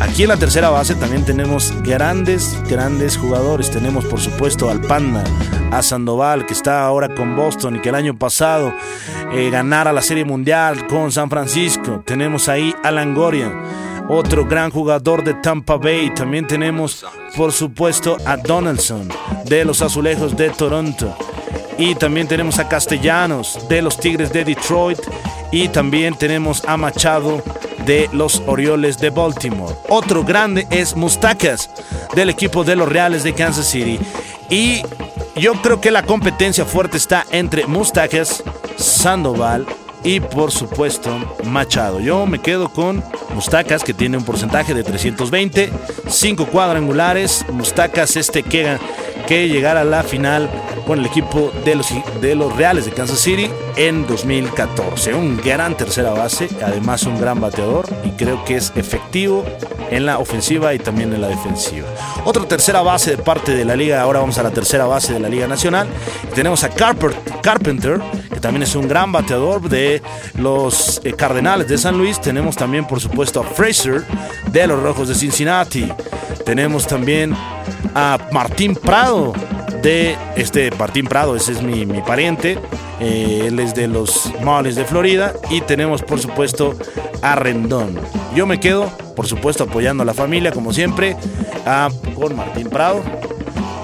Aquí 0.00 0.22
en 0.22 0.30
la 0.30 0.38
tercera 0.38 0.70
base 0.70 0.94
también 0.94 1.26
tenemos 1.26 1.74
grandes, 1.82 2.56
grandes 2.68 3.18
jugadores. 3.18 3.70
Tenemos 3.70 4.06
por 4.06 4.18
supuesto 4.18 4.70
al 4.70 4.80
Panda, 4.80 5.22
a 5.70 5.82
Sandoval, 5.82 6.46
que 6.46 6.54
está 6.54 6.84
ahora 6.84 7.14
con 7.14 7.36
Boston 7.36 7.76
y 7.76 7.80
que 7.80 7.90
el 7.90 7.94
año 7.94 8.16
pasado 8.16 8.72
eh, 9.32 9.50
ganara 9.50 9.92
la 9.92 10.00
Serie 10.00 10.24
Mundial 10.24 10.86
con 10.86 11.12
San 11.12 11.28
Francisco. 11.28 12.02
Tenemos 12.06 12.48
ahí 12.48 12.74
a 12.82 12.90
Langoria, 12.90 13.52
otro 14.08 14.46
gran 14.46 14.70
jugador 14.70 15.22
de 15.22 15.34
Tampa 15.34 15.76
Bay. 15.76 16.14
También 16.14 16.46
tenemos 16.46 17.04
por 17.36 17.52
supuesto 17.52 18.16
a 18.24 18.38
Donaldson 18.38 19.06
de 19.44 19.66
los 19.66 19.82
Azulejos 19.82 20.34
de 20.34 20.48
Toronto. 20.48 21.14
Y 21.76 21.94
también 21.94 22.26
tenemos 22.26 22.58
a 22.58 22.68
Castellanos 22.68 23.68
de 23.68 23.82
los 23.82 24.00
Tigres 24.00 24.32
de 24.32 24.44
Detroit. 24.44 24.98
Y 25.52 25.68
también 25.68 26.14
tenemos 26.14 26.64
a 26.66 26.76
Machado 26.78 27.42
de 27.90 28.08
los 28.12 28.40
Orioles 28.46 28.98
de 28.98 29.10
Baltimore. 29.10 29.74
Otro 29.88 30.22
grande 30.22 30.64
es 30.70 30.94
Mustacas 30.94 31.68
del 32.14 32.30
equipo 32.30 32.62
de 32.62 32.76
los 32.76 32.88
Reales 32.88 33.24
de 33.24 33.34
Kansas 33.34 33.66
City. 33.66 33.98
Y 34.48 34.82
yo 35.34 35.54
creo 35.54 35.80
que 35.80 35.90
la 35.90 36.04
competencia 36.04 36.64
fuerte 36.64 36.98
está 36.98 37.26
entre 37.32 37.66
Mustacas, 37.66 38.44
Sandoval 38.76 39.66
y 40.04 40.20
por 40.20 40.52
supuesto 40.52 41.10
Machado. 41.42 41.98
Yo 41.98 42.26
me 42.26 42.38
quedo 42.38 42.68
con 42.68 43.02
Mustacas 43.34 43.82
que 43.82 43.92
tiene 43.92 44.18
un 44.18 44.24
porcentaje 44.24 44.72
de 44.72 44.84
320, 44.84 45.72
5 46.08 46.46
cuadrangulares. 46.46 47.44
Mustacas 47.50 48.14
este 48.14 48.44
que, 48.44 48.78
que 49.26 49.48
llegará 49.48 49.80
a 49.80 49.84
la 49.84 50.04
final 50.04 50.48
con 50.90 50.98
el 50.98 51.06
equipo 51.06 51.52
de 51.64 51.76
los, 51.76 51.88
de 52.20 52.34
los 52.34 52.56
Reales 52.56 52.84
de 52.84 52.90
Kansas 52.90 53.20
City 53.20 53.48
en 53.76 54.08
2014. 54.08 55.14
Un 55.14 55.36
gran 55.36 55.76
tercera 55.76 56.10
base, 56.10 56.48
además 56.64 57.04
un 57.04 57.20
gran 57.20 57.40
bateador 57.40 57.86
y 58.04 58.10
creo 58.10 58.44
que 58.44 58.56
es 58.56 58.72
efectivo 58.74 59.44
en 59.92 60.04
la 60.04 60.18
ofensiva 60.18 60.74
y 60.74 60.80
también 60.80 61.14
en 61.14 61.20
la 61.20 61.28
defensiva. 61.28 61.86
Otra 62.24 62.44
tercera 62.48 62.82
base 62.82 63.12
de 63.12 63.18
parte 63.22 63.54
de 63.54 63.64
la 63.64 63.76
liga, 63.76 64.02
ahora 64.02 64.18
vamos 64.18 64.38
a 64.38 64.42
la 64.42 64.50
tercera 64.50 64.84
base 64.86 65.12
de 65.12 65.20
la 65.20 65.28
Liga 65.28 65.46
Nacional. 65.46 65.86
Tenemos 66.34 66.64
a 66.64 66.70
Carpenter, 66.70 68.00
que 68.28 68.40
también 68.40 68.64
es 68.64 68.74
un 68.74 68.88
gran 68.88 69.12
bateador 69.12 69.68
de 69.68 70.02
los 70.40 71.00
eh, 71.04 71.12
Cardenales 71.12 71.68
de 71.68 71.78
San 71.78 71.98
Luis. 71.98 72.20
Tenemos 72.20 72.56
también, 72.56 72.84
por 72.84 72.98
supuesto, 72.98 73.38
a 73.38 73.44
Fraser 73.44 74.02
de 74.50 74.66
los 74.66 74.82
Rojos 74.82 75.06
de 75.06 75.14
Cincinnati. 75.14 75.88
Tenemos 76.44 76.84
también 76.88 77.32
a 77.94 78.18
Martín 78.32 78.74
Prado 78.74 79.34
de 79.82 80.16
este 80.36 80.70
Martín 80.72 81.06
Prado, 81.06 81.36
ese 81.36 81.52
es 81.52 81.62
mi, 81.62 81.84
pariente. 82.02 82.58
Eh, 83.00 83.44
él 83.46 83.58
es 83.60 83.74
de 83.74 83.88
los 83.88 84.30
Marlins 84.42 84.76
de 84.76 84.84
Florida. 84.84 85.32
Y 85.50 85.60
tenemos, 85.62 86.02
por 86.02 86.20
supuesto, 86.20 86.74
a 87.22 87.34
Rendón. 87.34 87.98
Yo 88.34 88.46
me 88.46 88.60
quedo, 88.60 88.90
por 89.16 89.26
supuesto, 89.26 89.64
apoyando 89.64 90.02
a 90.02 90.06
la 90.06 90.14
familia, 90.14 90.52
como 90.52 90.72
siempre, 90.72 91.16
a, 91.66 91.88
con 92.14 92.36
Martín 92.36 92.68
Prado. 92.68 93.02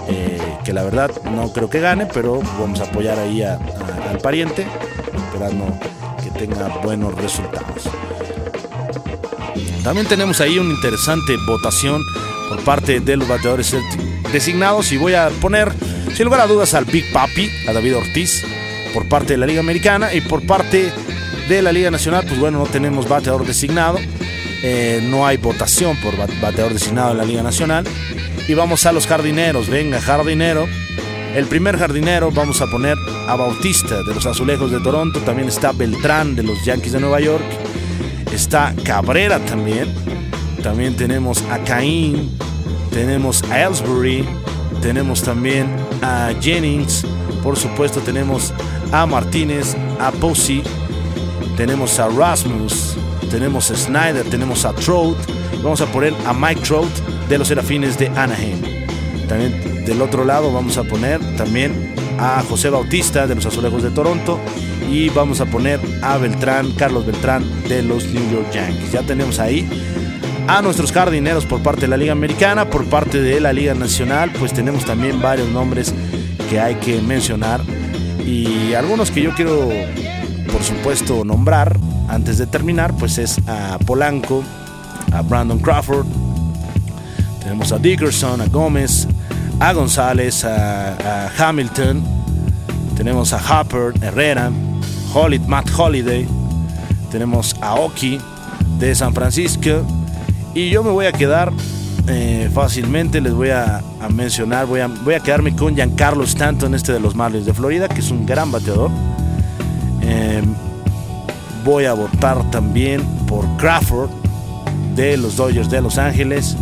Eh, 0.08 0.38
que 0.64 0.72
la 0.72 0.82
verdad 0.82 1.10
no 1.32 1.52
creo 1.52 1.70
que 1.70 1.80
gane, 1.80 2.06
pero 2.06 2.40
vamos 2.60 2.80
a 2.80 2.84
apoyar 2.84 3.18
ahí 3.18 3.42
al 3.42 4.18
pariente, 4.22 4.66
esperando 5.14 5.66
que 6.22 6.30
tenga 6.38 6.68
buenos 6.82 7.14
resultados. 7.14 7.88
También 9.82 10.06
tenemos 10.08 10.40
ahí 10.40 10.58
una 10.58 10.74
interesante 10.74 11.36
votación 11.46 12.02
por 12.48 12.60
parte 12.64 12.98
de 12.98 13.16
los 13.16 13.28
bateadores 13.28 13.72
designados 14.32 14.92
y 14.92 14.96
voy 14.96 15.14
a 15.14 15.28
poner 15.40 15.72
sin 16.14 16.24
lugar 16.24 16.40
a 16.40 16.46
dudas 16.46 16.74
al 16.74 16.84
Big 16.84 17.12
Papi, 17.12 17.50
a 17.68 17.72
David 17.72 17.96
Ortiz, 17.96 18.42
por 18.94 19.06
parte 19.06 19.34
de 19.34 19.36
la 19.38 19.46
Liga 19.46 19.60
Americana 19.60 20.14
y 20.14 20.22
por 20.22 20.46
parte 20.46 20.90
de 21.48 21.62
la 21.62 21.72
Liga 21.72 21.90
Nacional, 21.90 22.24
pues 22.26 22.40
bueno, 22.40 22.58
no 22.58 22.64
tenemos 22.64 23.08
bateador 23.08 23.46
designado, 23.46 23.98
eh, 24.62 25.00
no 25.10 25.26
hay 25.26 25.36
votación 25.36 25.96
por 25.98 26.16
bateador 26.16 26.72
designado 26.72 27.12
en 27.12 27.18
la 27.18 27.24
Liga 27.24 27.42
Nacional. 27.42 27.84
Y 28.48 28.54
vamos 28.54 28.86
a 28.86 28.92
los 28.92 29.06
jardineros, 29.06 29.68
venga, 29.68 30.00
jardinero. 30.00 30.66
El 31.34 31.46
primer 31.46 31.76
jardinero 31.76 32.30
vamos 32.30 32.62
a 32.62 32.66
poner 32.66 32.96
a 33.28 33.36
Bautista 33.36 34.02
de 34.02 34.14
los 34.14 34.24
Azulejos 34.24 34.70
de 34.70 34.80
Toronto, 34.80 35.20
también 35.20 35.48
está 35.48 35.72
Beltrán 35.72 36.34
de 36.34 36.42
los 36.42 36.64
Yankees 36.64 36.92
de 36.92 37.00
Nueva 37.00 37.20
York, 37.20 37.44
está 38.32 38.74
Cabrera 38.84 39.38
también, 39.40 39.92
también 40.62 40.96
tenemos 40.96 41.42
a 41.50 41.58
Caín, 41.58 42.30
tenemos 42.96 43.42
a 43.50 43.60
Ellsbury, 43.60 44.24
tenemos 44.80 45.22
también 45.22 45.66
a 46.00 46.32
Jennings, 46.40 47.04
por 47.42 47.58
supuesto 47.58 48.00
tenemos 48.00 48.54
a 48.90 49.04
Martínez, 49.04 49.76
a 50.00 50.10
Posey, 50.12 50.62
tenemos 51.58 51.98
a 51.98 52.08
Rasmus, 52.08 52.96
tenemos 53.30 53.70
a 53.70 53.76
Snyder, 53.76 54.24
tenemos 54.30 54.64
a 54.64 54.72
Trout, 54.72 55.18
vamos 55.62 55.82
a 55.82 55.86
poner 55.92 56.14
a 56.24 56.32
Mike 56.32 56.62
Trout 56.62 56.90
de 57.28 57.36
los 57.36 57.48
Serafines 57.48 57.98
de 57.98 58.08
Anaheim. 58.08 58.62
También 59.28 59.84
del 59.84 60.00
otro 60.00 60.24
lado 60.24 60.50
vamos 60.50 60.78
a 60.78 60.84
poner 60.84 61.20
también 61.36 61.94
a 62.18 62.42
José 62.48 62.70
Bautista 62.70 63.26
de 63.26 63.34
los 63.34 63.44
Azulejos 63.44 63.82
de 63.82 63.90
Toronto 63.90 64.40
y 64.90 65.10
vamos 65.10 65.42
a 65.42 65.44
poner 65.44 65.80
a 66.00 66.16
Beltrán, 66.16 66.70
Carlos 66.72 67.04
Beltrán 67.04 67.44
de 67.68 67.82
los 67.82 68.06
New 68.06 68.30
York 68.32 68.50
Yankees. 68.54 68.92
Ya 68.92 69.02
tenemos 69.02 69.38
ahí 69.38 69.68
a 70.48 70.62
nuestros 70.62 70.92
jardineros 70.92 71.44
por 71.44 71.62
parte 71.62 71.82
de 71.82 71.88
la 71.88 71.96
Liga 71.96 72.12
Americana, 72.12 72.70
por 72.70 72.84
parte 72.86 73.20
de 73.20 73.40
la 73.40 73.52
Liga 73.52 73.74
Nacional, 73.74 74.30
pues 74.38 74.52
tenemos 74.52 74.84
también 74.84 75.20
varios 75.20 75.48
nombres 75.48 75.92
que 76.48 76.60
hay 76.60 76.76
que 76.76 77.00
mencionar. 77.00 77.60
Y 78.24 78.74
algunos 78.74 79.10
que 79.10 79.22
yo 79.22 79.34
quiero, 79.34 79.68
por 80.52 80.62
supuesto, 80.62 81.24
nombrar 81.24 81.76
antes 82.08 82.38
de 82.38 82.46
terminar, 82.46 82.94
pues 82.96 83.18
es 83.18 83.40
a 83.48 83.78
Polanco, 83.84 84.44
a 85.12 85.22
Brandon 85.22 85.58
Crawford, 85.58 86.06
tenemos 87.40 87.72
a 87.72 87.78
Dickerson, 87.78 88.40
a 88.40 88.46
Gómez, 88.46 89.08
a 89.58 89.72
González, 89.72 90.44
a, 90.44 91.28
Hamilton, 91.38 92.04
tenemos 92.96 93.32
a 93.32 93.60
Hopper, 93.60 93.92
Herrera, 94.00 94.50
Matt 95.46 95.70
Holiday, 95.76 96.26
tenemos 97.10 97.56
a 97.60 97.74
Oki 97.74 98.20
de 98.78 98.94
San 98.94 99.14
Francisco 99.14 99.84
y 100.56 100.70
yo 100.70 100.82
me 100.82 100.90
voy 100.90 101.04
a 101.04 101.12
quedar 101.12 101.52
eh, 102.08 102.48
fácilmente, 102.54 103.20
les 103.20 103.34
voy 103.34 103.50
a, 103.50 103.82
mencionar, 104.08 104.64
voy 104.64 104.80
a, 104.80 104.86
voy 104.86 105.12
a, 105.12 105.20
quedarme 105.20 105.54
con 105.54 105.74
Giancarlo 105.74 106.24
Stanton, 106.24 106.74
este 106.74 106.94
de 106.94 107.00
los 107.00 107.14
Marlins 107.14 107.44
de 107.44 107.52
Florida, 107.52 107.88
que 107.88 108.00
es 108.00 108.10
un 108.10 108.24
gran 108.24 108.50
bateador. 108.50 108.90
Eh, 110.00 110.42
voy 111.62 111.84
a 111.84 111.92
votar 111.92 112.50
también 112.50 113.02
por 113.26 113.44
Crawford 113.58 114.08
de 114.94 115.18
los 115.18 115.36
Dodgers 115.36 115.68
de 115.68 115.82
Los 115.82 115.98
Ángeles. 115.98 116.56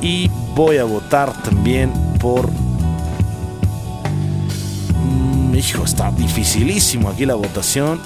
Y 0.00 0.30
voy 0.54 0.76
a 0.76 0.84
votar 0.84 1.32
también 1.42 1.92
por 2.20 2.48
mm, 5.02 5.56
hijo 5.56 5.82
está 5.82 6.12
dificilísimo 6.12 7.08
aquí 7.08 7.26
la 7.26 7.34
votación. 7.34 8.00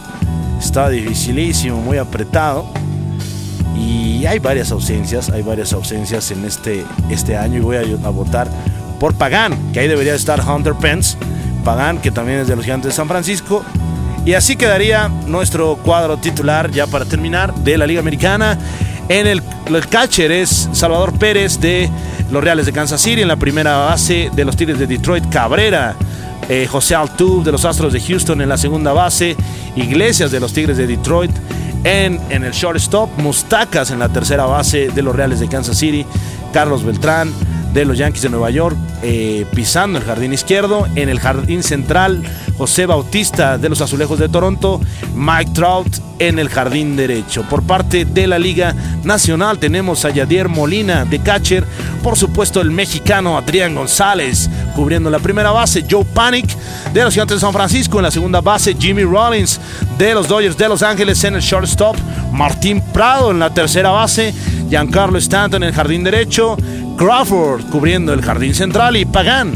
Está 0.58 0.88
dificilísimo 0.88 1.82
muy 1.82 1.98
apretado 1.98 2.81
y 3.76 4.26
hay 4.26 4.38
varias 4.38 4.70
ausencias 4.70 5.30
hay 5.30 5.42
varias 5.42 5.72
ausencias 5.72 6.30
en 6.30 6.44
este 6.44 6.84
este 7.10 7.36
año 7.36 7.58
y 7.58 7.60
voy 7.60 7.76
a, 7.76 7.80
a 7.80 8.10
votar 8.10 8.48
por 9.00 9.14
Pagan 9.14 9.72
que 9.72 9.80
ahí 9.80 9.88
debería 9.88 10.14
estar 10.14 10.40
Hunter 10.46 10.74
Pence 10.74 11.16
Pagan 11.64 11.98
que 11.98 12.10
también 12.10 12.40
es 12.40 12.48
de 12.48 12.56
los 12.56 12.64
gigantes 12.64 12.90
de 12.90 12.96
San 12.96 13.08
Francisco 13.08 13.64
y 14.24 14.34
así 14.34 14.54
quedaría 14.54 15.08
nuestro 15.26 15.76
cuadro 15.76 16.16
titular 16.16 16.70
ya 16.70 16.86
para 16.86 17.04
terminar 17.04 17.52
de 17.54 17.76
la 17.76 17.86
Liga 17.86 18.00
Americana. 18.00 18.56
En 19.08 19.26
el, 19.26 19.42
catcher 19.88 20.30
es 20.30 20.68
Salvador 20.72 21.18
Pérez 21.18 21.60
de 21.60 21.90
los 22.30 22.42
Reales 22.42 22.66
de 22.66 22.72
Kansas 22.72 23.00
City. 23.00 23.22
En 23.22 23.28
la 23.28 23.36
primera 23.36 23.78
base 23.78 24.30
de 24.32 24.44
los 24.44 24.56
Tigres 24.56 24.78
de 24.78 24.86
Detroit, 24.86 25.28
Cabrera. 25.28 25.96
Eh, 26.48 26.66
José 26.70 26.94
Altuve 26.94 27.44
de 27.44 27.52
los 27.52 27.64
Astros 27.64 27.92
de 27.92 28.00
Houston 28.00 28.40
en 28.40 28.48
la 28.48 28.56
segunda 28.56 28.92
base. 28.92 29.36
Iglesias 29.74 30.30
de 30.30 30.38
los 30.38 30.52
Tigres 30.52 30.76
de 30.76 30.86
Detroit. 30.86 31.32
En, 31.84 32.20
en 32.30 32.44
el 32.44 32.52
shortstop, 32.52 33.10
Mustacas 33.18 33.90
en 33.90 33.98
la 33.98 34.08
tercera 34.08 34.44
base 34.44 34.88
de 34.88 35.02
los 35.02 35.14
Reales 35.14 35.40
de 35.40 35.48
Kansas 35.48 35.76
City. 35.76 36.06
Carlos 36.52 36.84
Beltrán 36.84 37.32
de 37.72 37.84
los 37.84 37.98
Yankees 37.98 38.22
de 38.22 38.28
Nueva 38.28 38.50
York, 38.50 38.76
eh, 39.02 39.46
pisando 39.54 39.98
el 39.98 40.04
jardín 40.04 40.32
izquierdo. 40.32 40.86
En 40.94 41.08
el 41.08 41.20
jardín 41.20 41.62
central, 41.62 42.22
José 42.58 42.86
Bautista 42.86 43.58
de 43.58 43.68
los 43.68 43.80
Azulejos 43.80 44.18
de 44.18 44.28
Toronto, 44.28 44.80
Mike 45.14 45.52
Trout 45.52 45.88
en 46.18 46.38
el 46.38 46.48
jardín 46.48 46.94
derecho. 46.96 47.42
Por 47.48 47.64
parte 47.64 48.04
de 48.04 48.26
la 48.26 48.38
Liga 48.38 48.74
Nacional 49.02 49.58
tenemos 49.58 50.04
a 50.04 50.10
Yadier 50.10 50.48
Molina 50.48 51.04
de 51.04 51.18
catcher, 51.18 51.64
por 52.02 52.16
supuesto 52.16 52.60
el 52.60 52.70
mexicano 52.70 53.36
Adrián 53.36 53.74
González 53.74 54.48
cubriendo 54.76 55.10
la 55.10 55.18
primera 55.18 55.50
base, 55.50 55.84
Joe 55.88 56.04
Panic 56.04 56.56
de 56.92 57.02
los 57.02 57.14
Gigantes 57.14 57.38
de 57.38 57.40
San 57.40 57.52
Francisco 57.52 57.98
en 57.98 58.04
la 58.04 58.10
segunda 58.10 58.40
base, 58.40 58.76
Jimmy 58.78 59.02
Rollins 59.02 59.60
de 59.98 60.14
los 60.14 60.28
Dodgers 60.28 60.56
de 60.56 60.68
Los 60.68 60.82
Ángeles 60.82 61.22
en 61.24 61.34
el 61.34 61.40
shortstop, 61.40 61.96
Martín 62.32 62.80
Prado 62.92 63.30
en 63.30 63.38
la 63.38 63.52
tercera 63.52 63.90
base, 63.90 64.32
Giancarlo 64.68 65.18
Stanton 65.18 65.62
en 65.62 65.70
el 65.70 65.74
jardín 65.74 66.04
derecho, 66.04 66.56
Crawford 66.96 67.64
cubriendo 67.70 68.12
el 68.12 68.22
jardín 68.22 68.54
central 68.54 68.96
y 68.96 69.04
Pagan 69.04 69.52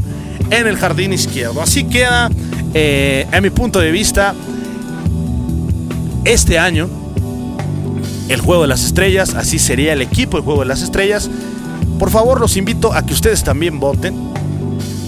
en 0.50 0.66
el 0.66 0.76
jardín 0.76 1.12
izquierdo. 1.12 1.62
Así 1.62 1.84
queda, 1.84 2.30
eh, 2.74 3.26
en 3.30 3.42
mi 3.42 3.50
punto 3.50 3.78
de 3.78 3.90
vista, 3.90 4.34
este 6.24 6.58
año 6.58 6.88
el 8.28 8.40
Juego 8.40 8.62
de 8.62 8.68
las 8.68 8.84
Estrellas, 8.84 9.34
así 9.34 9.58
sería 9.58 9.92
el 9.92 10.02
equipo 10.02 10.36
de 10.36 10.42
Juego 10.42 10.60
de 10.60 10.66
las 10.66 10.82
Estrellas. 10.82 11.30
Por 11.98 12.10
favor, 12.10 12.40
los 12.40 12.56
invito 12.56 12.92
a 12.92 13.06
que 13.06 13.12
ustedes 13.14 13.44
también 13.44 13.78
voten, 13.78 14.32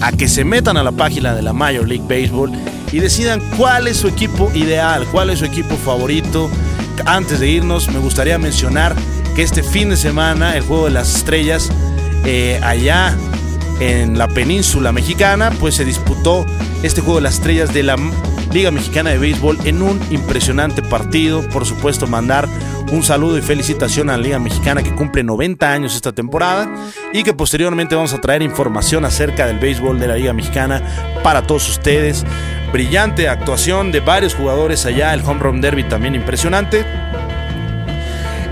a 0.01 0.11
que 0.11 0.27
se 0.27 0.45
metan 0.45 0.77
a 0.77 0.83
la 0.83 0.91
página 0.91 1.35
de 1.35 1.41
la 1.41 1.53
Major 1.53 1.87
League 1.87 2.05
Baseball 2.07 2.51
y 2.91 2.99
decidan 2.99 3.41
cuál 3.57 3.87
es 3.87 3.97
su 3.97 4.07
equipo 4.07 4.49
ideal, 4.53 5.05
cuál 5.11 5.29
es 5.29 5.39
su 5.39 5.45
equipo 5.45 5.75
favorito. 5.75 6.49
Antes 7.05 7.39
de 7.39 7.49
irnos, 7.49 7.89
me 7.91 7.99
gustaría 7.99 8.37
mencionar 8.37 8.95
que 9.35 9.43
este 9.43 9.63
fin 9.63 9.89
de 9.89 9.97
semana 9.97 10.55
el 10.55 10.63
Juego 10.63 10.85
de 10.85 10.91
las 10.91 11.15
Estrellas 11.15 11.69
eh, 12.25 12.59
allá 12.63 13.15
en 13.79 14.17
la 14.17 14.27
península 14.27 14.91
mexicana, 14.91 15.51
pues 15.59 15.75
se 15.75 15.85
disputó 15.85 16.45
este 16.83 17.01
juego 17.01 17.17
de 17.17 17.23
las 17.23 17.35
estrellas 17.35 17.73
de 17.73 17.83
la 17.83 17.95
Liga 18.51 18.71
Mexicana 18.71 19.11
de 19.11 19.19
Béisbol 19.19 19.59
en 19.65 19.81
un 19.81 19.99
impresionante 20.09 20.81
partido. 20.81 21.47
Por 21.49 21.65
supuesto, 21.65 22.07
mandar 22.07 22.47
un 22.91 23.03
saludo 23.03 23.37
y 23.37 23.41
felicitación 23.41 24.09
a 24.09 24.17
la 24.17 24.23
Liga 24.23 24.39
Mexicana 24.39 24.81
que 24.81 24.95
cumple 24.95 25.23
90 25.23 25.71
años 25.71 25.95
esta 25.95 26.11
temporada 26.11 26.67
y 27.13 27.23
que 27.23 27.33
posteriormente 27.33 27.95
vamos 27.95 28.13
a 28.13 28.21
traer 28.21 28.41
información 28.41 29.05
acerca 29.05 29.45
del 29.45 29.59
béisbol 29.59 29.99
de 29.99 30.07
la 30.07 30.15
Liga 30.15 30.33
Mexicana 30.33 30.81
para 31.23 31.43
todos 31.43 31.69
ustedes. 31.69 32.25
Brillante 32.73 33.29
actuación 33.29 33.91
de 33.91 33.99
varios 33.99 34.35
jugadores 34.35 34.85
allá, 34.85 35.13
el 35.13 35.21
Home 35.21 35.39
Run 35.39 35.61
Derby 35.61 35.83
también 35.83 36.15
impresionante. 36.15 36.85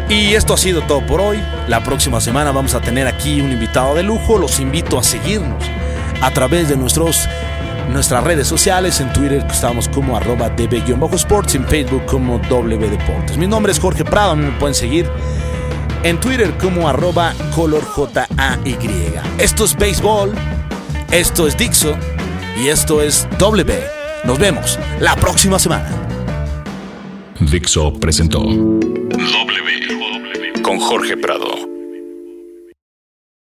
Y 0.10 0.36
esto 0.36 0.54
ha 0.54 0.58
sido 0.58 0.82
todo 0.84 1.06
por 1.06 1.20
hoy. 1.20 1.44
La 1.68 1.84
próxima 1.84 2.22
semana 2.22 2.52
vamos 2.52 2.74
a 2.76 2.82
tener 2.82 3.08
aquí 3.08 3.42
un 3.42 3.52
invitado 3.52 3.94
de 3.96 4.04
lujo. 4.04 4.38
Los 4.38 4.60
invito 4.60 4.98
a 4.98 5.04
seguirnos 5.04 5.64
a 6.22 6.32
través 6.32 6.70
de 6.70 6.78
nuestros, 6.78 7.28
nuestras 7.92 8.24
redes 8.24 8.48
sociales. 8.48 9.02
En 9.02 9.12
Twitter 9.12 9.46
estamos 9.50 9.90
como 9.90 10.16
arroba 10.16 10.50
db-sports, 10.50 11.56
en 11.56 11.68
Facebook 11.68 12.06
como 12.06 12.40
W 12.40 12.90
Deportes. 12.90 13.38
Mi 13.38 13.48
nombre 13.48 13.74
es 13.74 13.80
Jorge 13.80 14.06
Prado, 14.06 14.36
me 14.36 14.52
pueden 14.52 14.76
seguir 14.76 15.10
en 16.04 16.20
Twitter 16.20 16.54
como 16.58 16.88
arroba 16.88 17.34
colorjay. 17.54 18.28
Esto 19.40 19.66
es 19.66 19.76
béisbol, 19.76 20.34
esto 21.12 21.48
es 21.48 21.58
Dixo 21.58 21.98
y 22.58 22.70
esto 22.70 23.02
es 23.02 23.28
W. 23.40 23.84
Nos 24.24 24.40
vemos 24.40 24.80
la 25.02 25.16
próxima 25.18 25.60
semana. 25.60 25.90
Dixo 27.40 27.94
presentó 27.94 28.42
Jorge 30.80 31.18
Prado. 31.18 31.67